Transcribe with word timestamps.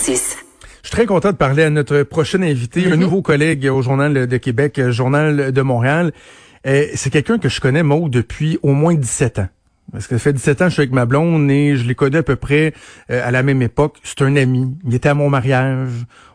56. 0.00 0.38
Je 0.82 0.88
suis 0.88 0.96
très 0.96 1.04
content 1.04 1.30
de 1.30 1.36
parler 1.36 1.62
à 1.62 1.68
notre 1.68 2.04
prochain 2.04 2.40
invité, 2.40 2.90
un 2.90 2.96
nouveau 2.96 3.20
collègue 3.20 3.66
au 3.66 3.82
Journal 3.82 4.26
de 4.26 4.36
Québec, 4.38 4.80
Journal 4.88 5.52
de 5.52 5.62
Montréal. 5.62 6.12
Euh, 6.66 6.86
c'est 6.94 7.10
quelqu'un 7.10 7.38
que 7.38 7.50
je 7.50 7.60
connais, 7.60 7.82
Maud, 7.82 8.10
depuis 8.10 8.58
au 8.62 8.72
moins 8.72 8.94
17 8.94 9.40
ans. 9.40 9.48
Parce 9.92 10.06
que 10.06 10.16
ça 10.16 10.24
fait 10.24 10.32
17 10.32 10.62
ans 10.62 10.64
que 10.64 10.68
je 10.70 10.74
suis 10.74 10.80
avec 10.80 10.92
ma 10.92 11.04
blonde 11.04 11.50
et 11.50 11.76
je 11.76 11.86
l'ai 11.86 11.94
connu 11.94 12.16
à 12.16 12.22
peu 12.22 12.36
près 12.36 12.72
euh, 13.10 13.26
à 13.26 13.30
la 13.30 13.42
même 13.42 13.60
époque. 13.60 13.98
C'est 14.02 14.22
un 14.22 14.36
ami. 14.36 14.74
Il 14.86 14.94
était 14.94 15.10
à 15.10 15.14
mon 15.14 15.28
mariage. 15.28 15.90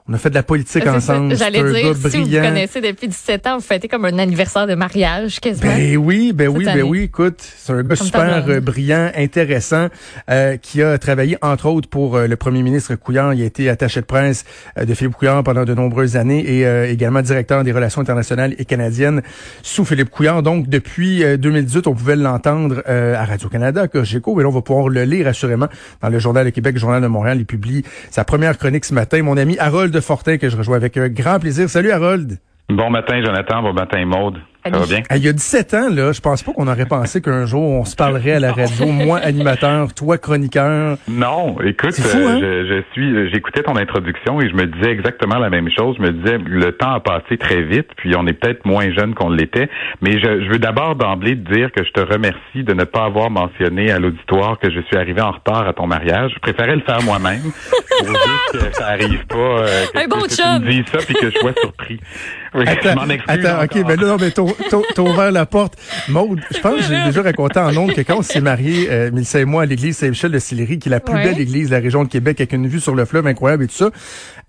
On 0.08 0.14
a 0.14 0.20
fait 0.20 0.30
de 0.30 0.36
la 0.36 0.44
politique 0.44 0.86
ensemble. 0.86 1.36
J'allais 1.36 1.64
dire, 1.64 1.96
si 1.96 2.22
vous 2.22 2.30
connaissez 2.30 2.80
depuis 2.80 3.08
17 3.08 3.48
ans, 3.48 3.56
vous 3.56 3.64
fêtez 3.64 3.88
comme 3.88 4.06
un 4.06 4.20
anniversaire 4.20 4.68
de 4.68 4.76
mariage, 4.76 5.40
quasiment. 5.40 5.74
Ben 5.74 5.98
oui, 5.98 6.32
ben 6.32 6.48
oui, 6.48 6.64
ben 6.64 6.84
oui. 6.84 7.02
Écoute, 7.06 7.38
c'est 7.40 7.74
un 7.74 7.82
gars 7.82 7.96
super 7.96 8.48
euh, 8.48 8.60
brillant, 8.60 9.10
intéressant, 9.16 9.88
euh, 10.30 10.58
qui 10.58 10.84
a 10.84 11.00
travaillé, 11.00 11.40
entre 11.42 11.66
autres, 11.66 11.90
pour 11.90 12.18
euh, 12.18 12.28
le 12.28 12.36
premier 12.36 12.62
ministre 12.62 12.94
Couillard. 12.94 13.34
Il 13.34 13.42
a 13.42 13.46
été 13.46 13.68
attaché 13.68 14.00
de 14.00 14.06
presse 14.06 14.46
de 14.78 14.94
Philippe 14.94 15.16
Couillard 15.16 15.44
pendant 15.44 15.66
de 15.66 15.74
nombreuses 15.74 16.18
années 16.18 16.46
et 16.48 16.92
également 16.92 17.24
directeur 17.24 17.64
des 17.64 17.72
relations 17.72 18.02
internationales 18.02 18.54
et 18.60 18.66
canadiennes 18.66 19.24
sous 19.64 19.86
Philippe 19.86 20.12
Couillard. 20.12 20.44
Donc, 20.44 20.70
depuis 20.70 21.24
2018, 21.38 21.88
on 21.88 21.96
pouvait 21.96 22.16
l'entendre 22.16 22.84
à 22.86 23.26
Radio-Canada, 23.26 23.84
à 23.84 23.88
Cogeco, 23.88 24.36
mais 24.36 24.44
là, 24.44 24.50
on 24.50 24.52
va 24.52 24.62
pouvoir 24.62 24.90
le 24.90 25.04
lire 25.04 25.28
assurément 25.28 25.68
dans 26.02 26.10
le 26.10 26.20
Journal 26.20 26.46
de 26.46 26.52
Québec, 26.52 26.76
le 26.76 26.80
Journal 26.80 27.02
de 27.02 27.08
Montréal. 27.08 27.38
Il 27.40 27.46
publie 27.46 27.84
sa 28.12 28.24
première 28.24 28.58
chronique 28.60 28.86
ce 28.86 28.94
matin. 28.94 29.24
Mon 29.24 29.38
ami 29.38 29.58
Harold 29.58 29.95
de 29.96 30.02
Fortin 30.02 30.38
que 30.38 30.50
je 30.50 30.58
rejoins 30.58 30.76
avec 30.76 30.98
un 30.98 31.08
grand 31.08 31.40
plaisir. 31.40 31.70
Salut 31.70 31.92
Harold. 31.92 32.38
Bon 32.70 32.90
matin 32.90 33.24
Jonathan, 33.24 33.62
bon 33.62 33.74
matin 33.74 34.06
Maude. 34.06 34.40
Ça 34.66 34.80
va 34.80 34.86
bien? 34.86 35.04
Il 35.16 35.24
y 35.24 35.28
a 35.28 35.34
17 35.34 35.74
ans, 35.76 35.90
là, 35.90 36.12
je 36.12 36.22
pense 36.22 36.42
pas 36.42 36.52
qu'on 36.52 36.68
aurait 36.68 36.86
pensé 36.86 37.22
qu'un 37.22 37.46
jour 37.46 37.62
on 37.62 37.86
se 37.86 37.96
parlerait 37.96 38.34
à 38.34 38.40
la 38.40 38.52
radio, 38.52 38.88
moi 38.88 39.20
animateur, 39.20 39.94
toi 39.94 40.18
chroniqueur. 40.18 40.98
Non, 41.08 41.58
écoute, 41.62 41.94
fou, 41.94 42.18
hein? 42.18 42.40
je, 42.42 42.66
je, 42.68 42.84
suis, 42.94 43.32
j'écoutais 43.32 43.64
ton 43.64 43.76
introduction 43.78 44.42
et 44.42 44.50
je 44.50 44.56
me 44.56 44.66
disais 44.66 44.92
exactement 44.92 45.38
la 45.38 45.50
même 45.50 45.70
chose. 45.70 45.96
Je 45.98 46.04
me 46.04 46.12
disais, 46.12 46.38
le 46.38 46.72
temps 46.72 46.94
a 46.94 47.00
passé 47.00 47.38
très 47.38 47.62
vite, 47.62 47.90
puis 47.98 48.16
on 48.18 48.26
est 48.26 48.34
peut-être 48.34 48.66
moins 48.66 48.92
jeune 48.92 49.14
qu'on 49.14 49.30
l'était. 49.30 49.70
Mais 50.02 50.20
je, 50.20 50.44
je 50.44 50.50
veux 50.50 50.60
d'abord 50.60 50.96
d'emblée 50.96 51.38
te 51.38 51.54
dire 51.54 51.72
que 51.72 51.84
je 51.84 51.92
te 51.92 52.02
remercie 52.02 52.64
de 52.64 52.74
ne 52.74 52.84
pas 52.84 53.06
avoir 53.06 53.30
mentionné 53.30 53.92
à 53.92 54.00
l'auditoire 54.00 54.58
que 54.60 54.72
je 54.72 54.80
suis 54.82 54.98
arrivé 54.98 55.22
en 55.22 55.32
retard 55.32 55.68
à 55.68 55.74
ton 55.74 55.88
mariage. 55.88 56.32
Je 56.36 56.40
préférais 56.40 56.76
le 56.76 56.82
faire 56.82 57.02
moi-même 57.04 57.42
pour 57.42 58.08
juste 58.08 58.70
que 58.70 58.76
ça 58.76 58.88
arrive 58.88 59.26
pas, 59.28 59.36
euh, 59.36 59.86
que, 59.94 60.00
Un 60.00 60.08
bon 60.08 60.22
que, 60.22 60.36
tu 60.36 60.42
me 60.42 60.72
dises 60.72 60.86
ça 60.92 60.98
puis 61.00 61.14
que 61.14 61.30
je 61.30 61.38
sois 61.38 61.54
surpris. 61.54 62.00
Oui, 62.56 62.64
attends, 62.68 63.06
je. 63.06 63.18
Attends, 63.28 63.64
ok, 63.64 63.84
mais 63.88 63.96
là, 63.98 64.08
non, 64.08 64.18
mais 64.20 64.32
t'as 64.32 65.02
ouvert 65.02 65.32
la 65.32 65.46
porte. 65.46 65.74
Maude, 66.08 66.40
je 66.54 66.60
pense 66.60 66.76
que 66.78 66.82
j'ai 66.84 67.04
déjà 67.06 67.22
raconté 67.22 67.60
en 67.60 67.76
ondes 67.76 67.94
que 67.94 68.02
quand 68.02 68.18
on 68.18 68.22
s'est 68.22 68.40
mariés, 68.42 68.88
euh, 68.90 69.12
Mélissa 69.12 69.40
et 69.40 69.46
moi, 69.46 69.64
à 69.64 69.66
l'église 69.66 69.98
Saint-Michel 69.98 70.32
de 70.32 70.40
Sillery, 70.40 70.80
qui 70.80 70.90
est 70.90 70.92
la 70.92 71.00
plus 71.00 71.14
Ouais. 71.16 71.24
belle 71.24 71.40
église 71.40 71.68
de 71.70 71.76
la 71.76 71.82
région 71.82 72.04
de 72.04 72.10
Québec, 72.10 72.40
avec 72.40 72.54
une 72.54 72.68
vue 72.68 72.80
sur 72.80 72.96
le 72.96 73.06
fleuve 73.06 73.28
incroyable 73.28 73.64
et 73.66 73.68
tout 73.68 73.76
ça, 73.76 73.90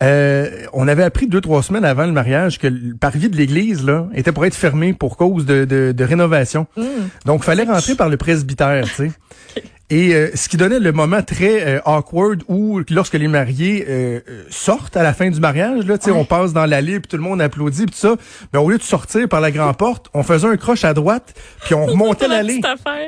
euh, 0.02 0.50
on 0.72 0.86
avait 0.88 1.02
appris 1.02 1.26
deux, 1.26 1.40
trois 1.40 1.62
semaines 1.62 1.84
avant 1.84 2.06
le 2.06 2.12
mariage 2.12 2.58
que 2.58 2.66
le 2.68 2.94
parvis 2.94 3.28
de 3.28 3.36
l'église, 3.36 3.84
là, 3.84 4.06
était 4.14 4.32
pour 4.32 4.44
être 4.46 4.54
fermé 4.54 4.92
pour 4.92 5.16
cause 5.16 5.44
de, 5.46 5.64
de, 5.64 5.92
de 5.92 6.04
rénovation. 6.04 6.66
Mm. 6.76 6.82
Donc, 7.24 7.44
fallait 7.44 7.64
rentrer 7.64 7.94
par 7.94 8.08
le 8.08 8.16
presbytère, 8.16 8.84
tu 8.84 8.90
sais. 8.90 9.10
Et 9.88 10.14
euh, 10.14 10.30
ce 10.34 10.48
qui 10.48 10.56
donnait 10.56 10.80
le 10.80 10.90
moment 10.90 11.22
très 11.22 11.64
euh, 11.76 11.80
awkward 11.84 12.42
où 12.48 12.80
lorsque 12.90 13.14
les 13.14 13.28
mariés 13.28 13.86
euh, 13.88 14.18
euh, 14.28 14.42
sortent 14.50 14.96
à 14.96 15.04
la 15.04 15.12
fin 15.14 15.30
du 15.30 15.38
mariage, 15.38 15.86
là, 15.86 15.96
tu 15.96 16.06
sais, 16.06 16.10
on 16.10 16.24
passe 16.24 16.52
dans 16.52 16.66
l'allée 16.66 16.98
puis 16.98 17.08
tout 17.08 17.16
le 17.16 17.22
monde 17.22 17.40
applaudit 17.40 17.86
puis 17.86 17.92
tout 17.94 17.98
ça, 18.00 18.16
mais 18.52 18.58
au 18.58 18.68
lieu 18.68 18.78
de 18.78 18.82
sortir 18.82 19.28
par 19.28 19.40
la 19.40 19.52
grande 19.52 19.76
porte, 19.76 20.06
on 20.12 20.24
faisait 20.24 20.48
un 20.48 20.56
croche 20.56 20.84
à 20.84 20.92
droite 20.92 21.34
puis 21.64 21.74
on 21.74 21.86
remontait 21.92 22.26
la 22.26 22.38
l'allée 22.38 22.60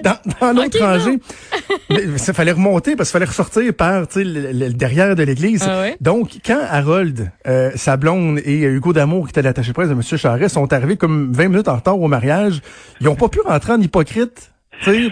dans, 0.05 0.17
dans 0.41 0.53
l'autre 0.53 0.79
rangée. 0.79 1.19
Mais 1.91 2.17
ça 2.19 2.33
fallait 2.33 2.53
remonter 2.53 2.95
parce 2.95 3.09
qu'il 3.09 3.15
fallait 3.15 3.25
ressortir 3.31 3.75
par 3.75 4.07
tu 4.07 4.21
sais, 4.21 4.25
le, 4.25 4.53
le- 4.53 4.67
le 4.69 4.73
derrière 4.73 5.17
de 5.17 5.25
l'église. 5.25 5.65
Ah 5.69 5.81
ouais? 5.81 5.97
Donc 6.01 6.31
quand 6.47 6.61
Harold, 6.71 7.33
euh, 7.49 7.73
sa 7.75 7.97
blonde 7.97 8.39
et 8.45 8.61
Hugo 8.63 8.93
Damour 8.93 9.25
qui 9.27 9.31
était 9.31 9.43
l'attaché 9.43 9.71
de 9.71 9.75
presse 9.75 9.89
de 9.89 9.95
M. 9.95 10.03
Charest 10.03 10.55
sont 10.55 10.73
arrivés 10.73 10.97
comme 10.97 11.33
20 11.33 11.49
minutes 11.49 11.67
en 11.69 11.75
retard 11.75 11.99
au 12.01 12.07
mariage, 12.07 12.61
ils 13.01 13.09
ont 13.09 13.17
pas 13.17 13.29
pu 13.29 13.41
rentrer 13.41 13.73
en 13.73 13.81
hypocrite. 13.81 14.53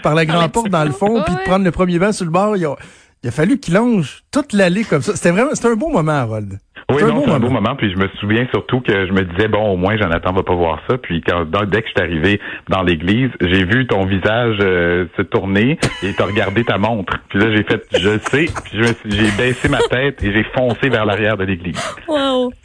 Par 0.02 0.14
la 0.14 0.22
la 0.22 0.26
grande 0.26 0.52
porte 0.52 0.68
dans 0.68 0.84
le 0.84 0.92
fond, 0.92 1.22
puis 1.24 1.34
de 1.34 1.40
prendre 1.44 1.64
le 1.64 1.70
premier 1.70 1.98
banc 1.98 2.12
sur 2.12 2.24
le 2.24 2.30
bord. 2.30 2.56
Il 2.56 2.64
a, 2.64 2.74
il 3.22 3.28
a 3.28 3.32
fallu 3.32 3.58
qu'il 3.58 3.74
longe 3.74 4.24
toute 4.42 4.52
l'allée 4.52 4.84
comme 4.84 5.02
ça. 5.02 5.14
C'était 5.16 5.30
vraiment, 5.30 5.50
c'était 5.54 5.68
un 5.68 5.76
beau 5.76 5.88
moment, 5.88 6.12
Harold. 6.12 6.58
Oui, 6.88 6.98
C'est 7.00 7.04
un 7.04 7.08
non, 7.08 7.14
beau 7.14 7.20
c'est 7.24 7.30
un 7.30 7.32
moment. 7.38 7.46
beau 7.48 7.52
moment. 7.54 7.74
Puis 7.76 7.90
je 7.90 7.96
me 7.96 8.06
souviens 8.20 8.46
surtout 8.52 8.80
que 8.80 8.92
je 9.08 9.12
me 9.12 9.24
disais 9.24 9.48
bon, 9.48 9.72
au 9.72 9.76
moins 9.76 9.96
Jonathan 9.96 10.32
va 10.32 10.42
pas 10.44 10.54
voir 10.54 10.80
ça. 10.88 10.96
Puis 10.98 11.20
quand 11.26 11.44
dans- 11.44 11.64
dès 11.64 11.82
que 11.82 11.88
je 11.88 11.92
suis 11.92 12.00
arrivé 12.00 12.40
dans 12.68 12.82
l'église, 12.82 13.30
j'ai 13.40 13.64
vu 13.64 13.86
ton 13.88 14.04
visage 14.06 14.56
euh, 14.60 15.06
se 15.16 15.22
tourner 15.22 15.78
et 16.04 16.12
t'as 16.16 16.26
regardé 16.26 16.62
ta 16.62 16.78
montre. 16.78 17.14
Puis 17.28 17.40
là 17.40 17.46
j'ai 17.56 17.64
fait, 17.64 17.82
je 17.98 18.08
le 18.10 18.20
sais. 18.30 18.44
Puis 18.44 18.72
je 18.74 18.78
me 18.80 18.86
suis- 18.86 19.10
j'ai 19.10 19.30
baissé 19.36 19.68
ma 19.68 19.80
tête 19.90 20.22
et 20.22 20.32
j'ai 20.32 20.44
foncé 20.56 20.88
vers 20.88 21.04
l'arrière 21.06 21.36
de 21.36 21.44
l'église. 21.44 21.80
Wow. 22.06 22.52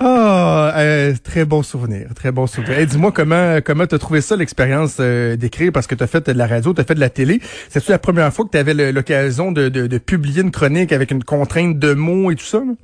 Ah, 0.00 0.74
euh, 0.76 1.12
très 1.24 1.44
bon 1.44 1.64
souvenir, 1.64 2.06
très 2.14 2.30
bon 2.30 2.46
souvenir. 2.46 2.78
Hey, 2.78 2.86
dis-moi 2.86 3.10
comment 3.10 3.58
comment 3.64 3.84
t'as 3.84 3.98
trouvé 3.98 4.20
ça 4.20 4.36
l'expérience 4.36 4.98
euh, 5.00 5.34
d'écrire? 5.36 5.72
Parce 5.72 5.88
que 5.88 5.96
t'as 5.96 6.06
fait 6.06 6.24
de 6.30 6.38
la 6.38 6.46
radio, 6.46 6.72
t'as 6.72 6.84
fait 6.84 6.94
de 6.94 7.00
la 7.00 7.10
télé. 7.10 7.40
C'est-tu 7.68 7.90
la 7.90 7.98
première 7.98 8.32
fois 8.32 8.44
que 8.44 8.50
t'avais 8.50 8.74
l'occasion 8.92 9.50
de, 9.50 9.68
de, 9.68 9.88
de 9.88 9.98
publier 9.98 10.42
une 10.42 10.52
chronique 10.52 10.92
avec 10.98 11.10
une 11.10 11.24
contrainte 11.24 11.78
de 11.78 11.94
mots 11.94 12.30
et 12.30 12.34
tout 12.34 12.44
ça? 12.44 12.58
là? 12.58 12.74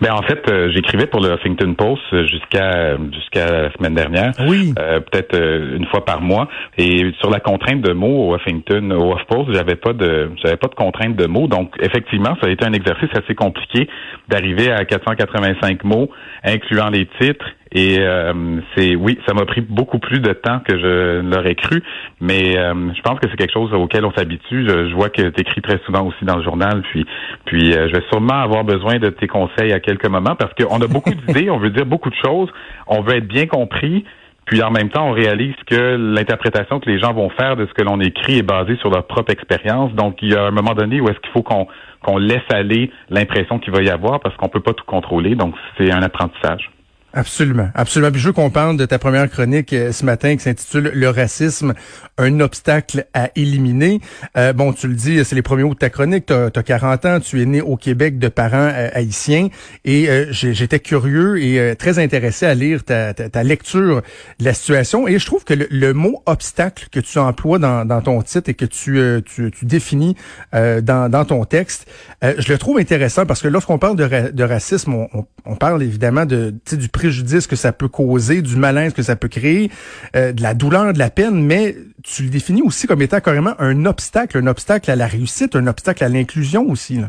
Ben 0.00 0.12
en 0.12 0.22
fait, 0.22 0.42
euh, 0.50 0.70
j'écrivais 0.72 1.06
pour 1.06 1.20
le 1.20 1.34
Huffington 1.34 1.74
Post 1.74 2.02
euh, 2.12 2.26
jusqu'à 2.26 2.96
jusqu'à 3.12 3.62
la 3.62 3.72
semaine 3.72 3.94
dernière. 3.94 4.32
Oui. 4.46 4.74
Euh, 4.78 5.00
peut-être 5.00 5.34
euh, 5.34 5.76
une 5.76 5.86
fois 5.86 6.04
par 6.04 6.20
mois. 6.20 6.48
Et 6.76 7.12
sur 7.20 7.30
la 7.30 7.40
contrainte 7.40 7.80
de 7.80 7.92
mots 7.92 8.28
au 8.28 8.36
Huffington, 8.36 8.90
au 8.90 9.16
HuffPost, 9.16 9.52
j'avais 9.52 9.76
pas 9.76 9.92
de 9.92 10.30
j'avais 10.42 10.56
pas 10.56 10.68
de 10.68 10.74
contrainte 10.74 11.16
de 11.16 11.26
mots. 11.26 11.46
Donc 11.46 11.74
effectivement, 11.80 12.36
ça 12.40 12.48
a 12.48 12.50
été 12.50 12.66
un 12.66 12.72
exercice 12.72 13.10
assez 13.14 13.34
compliqué 13.34 13.88
d'arriver 14.28 14.70
à 14.70 14.84
485 14.84 15.84
mots, 15.84 16.10
incluant 16.42 16.90
les 16.90 17.06
titres. 17.20 17.46
Et 17.74 17.98
euh, 17.98 18.60
c'est 18.76 18.94
oui, 18.94 19.18
ça 19.26 19.34
m'a 19.34 19.44
pris 19.46 19.60
beaucoup 19.60 19.98
plus 19.98 20.20
de 20.20 20.32
temps 20.32 20.60
que 20.60 20.78
je 20.78 21.20
ne 21.20 21.34
l'aurais 21.34 21.56
cru, 21.56 21.82
mais 22.20 22.56
euh, 22.56 22.72
je 22.94 23.02
pense 23.02 23.18
que 23.18 23.28
c'est 23.28 23.36
quelque 23.36 23.52
chose 23.52 23.72
auquel 23.72 24.04
on 24.04 24.12
s'habitue. 24.12 24.64
Je, 24.68 24.88
je 24.88 24.94
vois 24.94 25.08
que 25.08 25.22
tu 25.22 25.40
écris 25.40 25.60
très 25.60 25.80
souvent 25.84 26.06
aussi 26.06 26.24
dans 26.24 26.36
le 26.36 26.44
journal, 26.44 26.82
puis 26.90 27.04
puis 27.46 27.74
euh, 27.74 27.88
je 27.88 27.96
vais 27.96 28.04
sûrement 28.12 28.40
avoir 28.40 28.62
besoin 28.62 28.98
de 28.98 29.08
tes 29.08 29.26
conseils 29.26 29.72
à 29.72 29.80
quelques 29.80 30.08
moments 30.08 30.36
parce 30.36 30.54
qu'on 30.54 30.80
a 30.80 30.86
beaucoup 30.86 31.10
d'idées, 31.26 31.50
on 31.50 31.58
veut 31.58 31.70
dire 31.70 31.84
beaucoup 31.84 32.10
de 32.10 32.16
choses, 32.24 32.48
on 32.86 33.02
veut 33.02 33.16
être 33.16 33.26
bien 33.26 33.46
compris, 33.46 34.04
puis 34.46 34.62
en 34.62 34.70
même 34.70 34.90
temps, 34.90 35.08
on 35.08 35.12
réalise 35.12 35.56
que 35.66 35.96
l'interprétation 35.96 36.78
que 36.78 36.88
les 36.88 37.00
gens 37.00 37.12
vont 37.12 37.30
faire 37.30 37.56
de 37.56 37.66
ce 37.66 37.72
que 37.72 37.82
l'on 37.82 37.98
écrit 38.00 38.38
est 38.38 38.42
basée 38.42 38.76
sur 38.76 38.90
leur 38.90 39.06
propre 39.06 39.32
expérience. 39.32 39.92
Donc, 39.94 40.18
il 40.20 40.32
y 40.32 40.36
a 40.36 40.44
un 40.44 40.50
moment 40.50 40.74
donné 40.74 41.00
où 41.00 41.08
est-ce 41.08 41.18
qu'il 41.20 41.30
faut 41.32 41.42
qu'on 41.42 41.66
qu'on 42.02 42.18
laisse 42.18 42.44
aller 42.50 42.90
l'impression 43.08 43.58
qu'il 43.58 43.72
va 43.72 43.82
y 43.82 43.88
avoir 43.88 44.20
parce 44.20 44.36
qu'on 44.36 44.50
peut 44.50 44.60
pas 44.60 44.74
tout 44.74 44.84
contrôler. 44.84 45.34
Donc, 45.36 45.54
c'est 45.78 45.90
un 45.90 46.02
apprentissage. 46.02 46.70
Absolument, 47.16 47.68
absolument. 47.76 48.10
Puis 48.10 48.20
je 48.20 48.26
veux 48.26 48.32
qu'on 48.32 48.50
parle 48.50 48.76
de 48.76 48.86
ta 48.86 48.98
première 48.98 49.30
chronique 49.30 49.72
euh, 49.72 49.92
ce 49.92 50.04
matin 50.04 50.34
qui 50.36 50.42
s'intitule 50.42 50.90
Le 50.92 51.08
racisme, 51.10 51.72
un 52.18 52.40
obstacle 52.40 53.06
à 53.14 53.30
éliminer. 53.36 54.00
Euh, 54.36 54.52
bon, 54.52 54.72
tu 54.72 54.88
le 54.88 54.94
dis, 54.94 55.24
c'est 55.24 55.36
les 55.36 55.42
premiers 55.42 55.62
mots 55.62 55.74
de 55.74 55.78
ta 55.78 55.90
chronique. 55.90 56.26
Tu 56.26 56.32
as, 56.32 56.50
40 56.50 57.04
ans, 57.06 57.20
tu 57.20 57.40
es 57.40 57.46
né 57.46 57.60
au 57.60 57.76
Québec 57.76 58.18
de 58.18 58.26
parents 58.26 58.68
euh, 58.74 58.88
haïtiens 58.94 59.46
et 59.84 60.08
euh, 60.10 60.26
j'étais 60.32 60.80
curieux 60.80 61.40
et 61.40 61.60
euh, 61.60 61.74
très 61.76 62.00
intéressé 62.00 62.46
à 62.46 62.54
lire 62.54 62.82
ta, 62.82 63.14
ta, 63.14 63.28
ta 63.28 63.42
lecture 63.44 64.02
de 64.40 64.44
la 64.44 64.52
situation. 64.52 65.06
Et 65.06 65.20
je 65.20 65.26
trouve 65.26 65.44
que 65.44 65.54
le, 65.54 65.68
le 65.70 65.92
mot 65.94 66.20
obstacle 66.26 66.88
que 66.90 66.98
tu 66.98 67.18
emploies 67.20 67.60
dans, 67.60 67.84
dans 67.84 68.00
ton 68.00 68.20
titre 68.22 68.50
et 68.50 68.54
que 68.54 68.64
tu, 68.64 69.00
tu, 69.24 69.52
tu 69.52 69.64
définis 69.66 70.16
dans, 70.52 71.08
dans 71.08 71.24
ton 71.24 71.44
texte, 71.44 71.86
je 72.22 72.52
le 72.52 72.58
trouve 72.58 72.78
intéressant 72.78 73.24
parce 73.24 73.40
que 73.40 73.46
lorsqu'on 73.48 73.78
parle 73.78 73.96
de, 73.96 74.04
ra- 74.04 74.30
de 74.32 74.42
racisme, 74.44 74.94
on, 74.94 75.08
on- 75.14 75.54
parle 75.56 75.82
évidemment 75.84 76.26
de, 76.26 76.52
du 76.72 76.88
préjudice 77.04 77.46
que 77.46 77.56
ça 77.56 77.72
peut 77.72 77.88
causer, 77.88 78.40
du 78.40 78.56
malaise 78.56 78.94
que 78.94 79.02
ça 79.02 79.14
peut 79.14 79.28
créer, 79.28 79.70
euh, 80.16 80.32
de 80.32 80.42
la 80.42 80.54
douleur, 80.54 80.92
de 80.94 80.98
la 80.98 81.10
peine, 81.10 81.44
mais 81.44 81.74
tu 82.02 82.22
le 82.22 82.30
définis 82.30 82.62
aussi 82.62 82.86
comme 82.86 83.02
étant 83.02 83.20
carrément 83.20 83.54
un 83.58 83.84
obstacle, 83.84 84.38
un 84.38 84.46
obstacle 84.46 84.90
à 84.90 84.96
la 84.96 85.06
réussite, 85.06 85.54
un 85.54 85.66
obstacle 85.66 86.02
à 86.02 86.08
l'inclusion 86.08 86.66
aussi. 86.70 86.96
Là. 86.96 87.08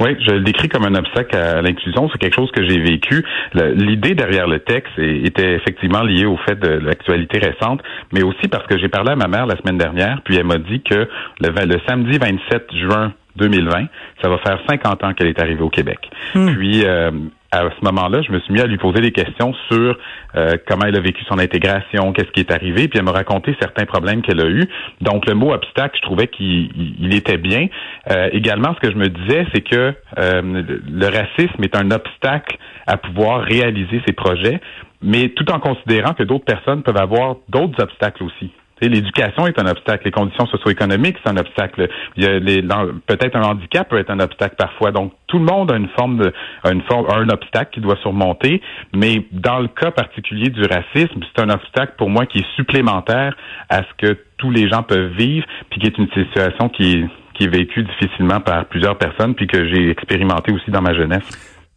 Oui, 0.00 0.16
je 0.24 0.34
le 0.34 0.42
décris 0.42 0.68
comme 0.68 0.84
un 0.84 0.94
obstacle 0.94 1.36
à 1.36 1.60
l'inclusion. 1.62 2.08
C'est 2.12 2.18
quelque 2.18 2.36
chose 2.36 2.50
que 2.52 2.62
j'ai 2.68 2.78
vécu. 2.78 3.24
L'idée 3.54 4.14
derrière 4.14 4.46
le 4.46 4.60
texte 4.60 4.96
était 4.98 5.54
effectivement 5.54 6.02
liée 6.02 6.26
au 6.26 6.36
fait 6.36 6.54
de 6.54 6.68
l'actualité 6.68 7.38
récente, 7.38 7.82
mais 8.12 8.22
aussi 8.22 8.46
parce 8.48 8.66
que 8.68 8.78
j'ai 8.78 8.88
parlé 8.88 9.10
à 9.10 9.16
ma 9.16 9.26
mère 9.26 9.46
la 9.46 9.56
semaine 9.56 9.78
dernière, 9.78 10.22
puis 10.24 10.36
elle 10.36 10.46
m'a 10.46 10.58
dit 10.58 10.80
que 10.82 11.08
le, 11.40 11.48
le 11.48 11.80
samedi 11.88 12.18
27 12.18 12.66
juin 12.74 13.12
2020, 13.36 13.86
ça 14.22 14.28
va 14.28 14.38
faire 14.38 14.58
50 14.68 15.04
ans 15.04 15.14
qu'elle 15.14 15.28
est 15.28 15.40
arrivée 15.40 15.62
au 15.62 15.70
Québec. 15.70 15.98
Puis 16.32 16.84
euh, 16.84 17.10
à 17.50 17.62
ce 17.62 17.84
moment-là, 17.84 18.20
je 18.22 18.30
me 18.30 18.40
suis 18.40 18.52
mis 18.52 18.60
à 18.60 18.66
lui 18.66 18.76
poser 18.76 19.00
des 19.00 19.10
questions 19.10 19.54
sur 19.70 19.96
euh, 20.36 20.56
comment 20.66 20.84
elle 20.86 20.96
a 20.96 21.00
vécu 21.00 21.24
son 21.24 21.38
intégration, 21.38 22.12
qu'est-ce 22.12 22.30
qui 22.32 22.40
est 22.40 22.52
arrivé, 22.52 22.88
puis 22.88 22.98
elle 22.98 23.04
m'a 23.06 23.12
raconté 23.12 23.56
certains 23.60 23.86
problèmes 23.86 24.20
qu'elle 24.22 24.40
a 24.40 24.48
eus. 24.48 24.68
Donc 25.00 25.26
le 25.26 25.34
mot 25.34 25.52
obstacle, 25.52 25.96
je 25.96 26.02
trouvais 26.02 26.26
qu'il 26.26 26.46
il- 26.76 26.96
il 27.00 27.14
était 27.14 27.38
bien. 27.38 27.68
Euh, 28.10 28.28
également, 28.32 28.74
ce 28.74 28.80
que 28.86 28.92
je 28.92 28.98
me 28.98 29.08
disais, 29.08 29.46
c'est 29.54 29.62
que 29.62 29.94
euh, 30.18 30.42
le 30.90 31.06
racisme 31.06 31.62
est 31.62 31.74
un 31.74 31.90
obstacle 31.90 32.58
à 32.86 32.96
pouvoir 32.98 33.42
réaliser 33.42 34.02
ses 34.06 34.12
projets, 34.12 34.60
mais 35.02 35.30
tout 35.30 35.50
en 35.50 35.58
considérant 35.60 36.12
que 36.12 36.24
d'autres 36.24 36.44
personnes 36.44 36.82
peuvent 36.82 37.00
avoir 37.00 37.36
d'autres 37.48 37.82
obstacles 37.82 38.24
aussi. 38.24 38.50
L'éducation 38.80 39.46
est 39.46 39.58
un 39.58 39.66
obstacle, 39.66 40.04
les 40.04 40.10
conditions 40.10 40.46
socio-économiques 40.46 41.16
c'est 41.22 41.30
un 41.30 41.36
obstacle. 41.36 41.88
Peut-être 42.16 43.36
un 43.36 43.42
handicap 43.42 43.88
peut 43.88 43.98
être 43.98 44.10
un 44.10 44.20
obstacle 44.20 44.56
parfois. 44.56 44.92
Donc 44.92 45.12
tout 45.26 45.38
le 45.38 45.44
monde 45.44 45.70
a 45.72 45.76
une 45.76 45.88
forme 45.90 46.18
de 46.18 46.32
une 46.64 46.82
forme 46.82 47.06
un 47.10 47.28
obstacle 47.28 47.72
qu'il 47.72 47.82
doit 47.82 47.96
surmonter, 48.02 48.62
mais 48.94 49.26
dans 49.32 49.58
le 49.58 49.68
cas 49.68 49.90
particulier 49.90 50.50
du 50.50 50.62
racisme, 50.62 51.20
c'est 51.34 51.42
un 51.42 51.50
obstacle 51.50 51.94
pour 51.98 52.10
moi 52.10 52.26
qui 52.26 52.38
est 52.38 52.56
supplémentaire 52.56 53.36
à 53.68 53.78
ce 53.78 54.06
que 54.06 54.18
tous 54.36 54.50
les 54.50 54.68
gens 54.68 54.82
peuvent 54.82 55.12
vivre, 55.12 55.46
puis 55.70 55.80
qui 55.80 55.86
est 55.86 55.98
une 55.98 56.08
situation 56.08 56.68
qui 56.68 57.04
qui 57.34 57.44
est 57.44 57.48
vécue 57.48 57.84
difficilement 57.84 58.40
par 58.40 58.66
plusieurs 58.66 58.98
personnes, 58.98 59.34
puis 59.34 59.46
que 59.46 59.68
j'ai 59.68 59.90
expérimenté 59.90 60.52
aussi 60.52 60.70
dans 60.70 60.82
ma 60.82 60.92
jeunesse. 60.92 61.22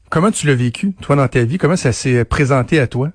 Comment 0.10 0.32
tu 0.32 0.48
l'as 0.48 0.56
vécu, 0.56 0.94
toi, 1.02 1.16
dans 1.16 1.28
ta 1.28 1.46
vie? 1.46 1.58
Comment 1.58 1.76
ça 1.76 1.92
s'est 1.92 2.26
présenté 2.26 2.80
à 2.80 2.88
toi? 2.88 3.10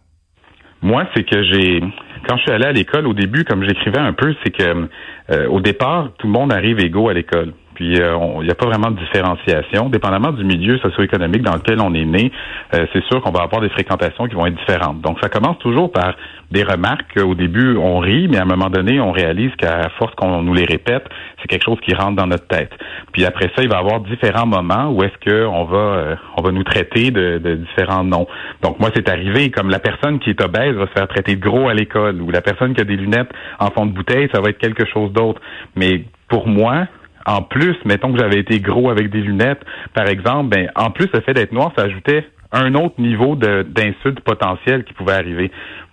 Moi, 0.81 1.07
c'est 1.15 1.25
que 1.25 1.43
j'ai 1.43 1.83
quand 2.27 2.37
je 2.37 2.43
suis 2.43 2.53
allé 2.53 2.67
à 2.67 2.73
l'école 2.73 3.07
au 3.07 3.15
début, 3.15 3.45
comme 3.45 3.65
j'écrivais 3.65 3.99
un 3.99 4.13
peu, 4.13 4.35
c'est 4.43 4.51
que 4.51 4.89
euh, 5.31 5.49
au 5.49 5.61
départ, 5.61 6.11
tout 6.19 6.27
le 6.27 6.33
monde 6.33 6.53
arrive 6.53 6.81
égaux 6.81 7.09
à 7.09 7.15
l'école. 7.15 7.53
Puis 7.77 8.01
euh, 8.01 8.17
il 8.41 8.45
n'y 8.45 8.51
a 8.51 8.55
pas 8.55 8.67
vraiment 8.67 8.91
de 8.91 8.99
différenciation. 8.99 9.91
Dépendamment 9.91 10.33
du 10.33 10.45
milieu 10.45 10.79
socio-économique 10.79 11.43
dans 11.43 11.55
lequel 11.55 11.79
on 11.81 11.93
est 11.93 12.07
né, 12.07 12.33
euh, 12.75 12.87
c'est 12.93 13.05
sûr 13.05 13.21
qu'on 13.21 13.31
va 13.31 13.43
avoir 13.43 13.61
des 13.61 13.69
fréquentations 13.69 14.27
qui 14.27 14.35
vont 14.35 14.47
être 14.47 14.57
différentes. 14.57 15.03
Donc 15.03 15.19
ça 15.23 15.29
commence 15.29 15.59
toujours 15.59 15.93
par 15.93 16.17
des 16.51 16.63
remarques. 16.63 17.19
Au 17.23 17.35
début, 17.35 17.77
on 17.77 17.99
rit, 17.99 18.29
mais 18.29 18.39
à 18.39 18.43
un 18.43 18.47
moment 18.47 18.71
donné, 18.71 18.99
on 18.99 19.13
réalise 19.13 19.55
qu'à 19.57 19.91
force 19.99 20.15
qu'on 20.15 20.43
nous 20.43 20.55
les 20.55 20.65
répète, 20.65 21.05
c'est 21.39 21.49
quelque 21.49 21.65
chose 21.65 21.79
qui 21.83 21.95
rentre 21.95 22.17
dans 22.17 22.27
notre 22.27 22.47
tête. 22.47 22.73
Puis 23.13 23.27
après 23.27 23.51
ça, 23.55 23.63
il 23.63 23.69
va 23.69 23.77
y 23.77 23.81
avoir 23.81 24.01
différents 24.01 24.47
moments 24.47 24.91
où 24.91 25.03
est-ce 25.03 25.19
qu'on 25.23 25.65
va 25.65 25.77
euh, 25.77 26.17
on 26.39 26.43
va 26.43 26.53
nous 26.53 26.65
traiter 26.65 27.11
de, 27.11 27.39
de, 27.39 27.57
différents 27.57 28.05
noms. 28.05 28.27
Donc 28.63 28.81
moi, 28.81 28.89
c'est 28.95 29.11
arrivé 29.11 29.51
comme 29.51 29.69
la 29.69 29.81
personne 29.81 30.19
qui 30.19 30.31
est 30.31 30.43
obèse 30.43 30.75
va 30.77 30.87
se 30.87 30.93
faire 30.93 31.09
traiter 31.09 31.37
de 31.37 31.41
gros 31.41 31.69
à 31.69 31.75
l'école, 31.75 32.23
ou 32.23 32.31
la 32.31 32.41
personne 32.41 32.75
qui 32.75 32.81
a 32.81 32.85
des 32.85 32.97
lunettes 32.97 33.31
en 33.59 33.71
fond 33.71 33.85
de 33.85 33.93
bouteille, 33.93 34.31
ça 34.35 34.41
va 34.41 34.49
être 34.49 34.59
quelque 34.59 34.87
chose 34.87 35.13
d'autre. 35.13 35.43
Mais 35.75 36.05
pour 36.29 36.49
moi, 36.49 36.87
en 37.27 37.43
plus, 37.43 37.77
mettons 37.85 38.13
que 38.13 38.19
j'avais 38.19 38.39
été 38.39 38.61
gros 38.61 38.89
avec 38.91 39.11
des 39.11 39.21
lunettes, 39.21 39.63
par 39.95 40.09
exemple, 40.09 40.51
ben 40.51 40.71
en 40.77 40.91
plus 40.91 41.09
le 41.13 41.21
fait 41.21 41.35
d'être 41.35 41.53
noir, 41.53 41.73
ça 41.77 41.85
ajoutait 41.85 42.25
un 42.53 42.75
autre 42.75 42.95
niveau 42.99 43.35
d'insulte 43.37 44.21
potentiel 44.21 44.85
qui 44.85 44.93
pouvait 44.95 45.15
arriver. 45.15 45.51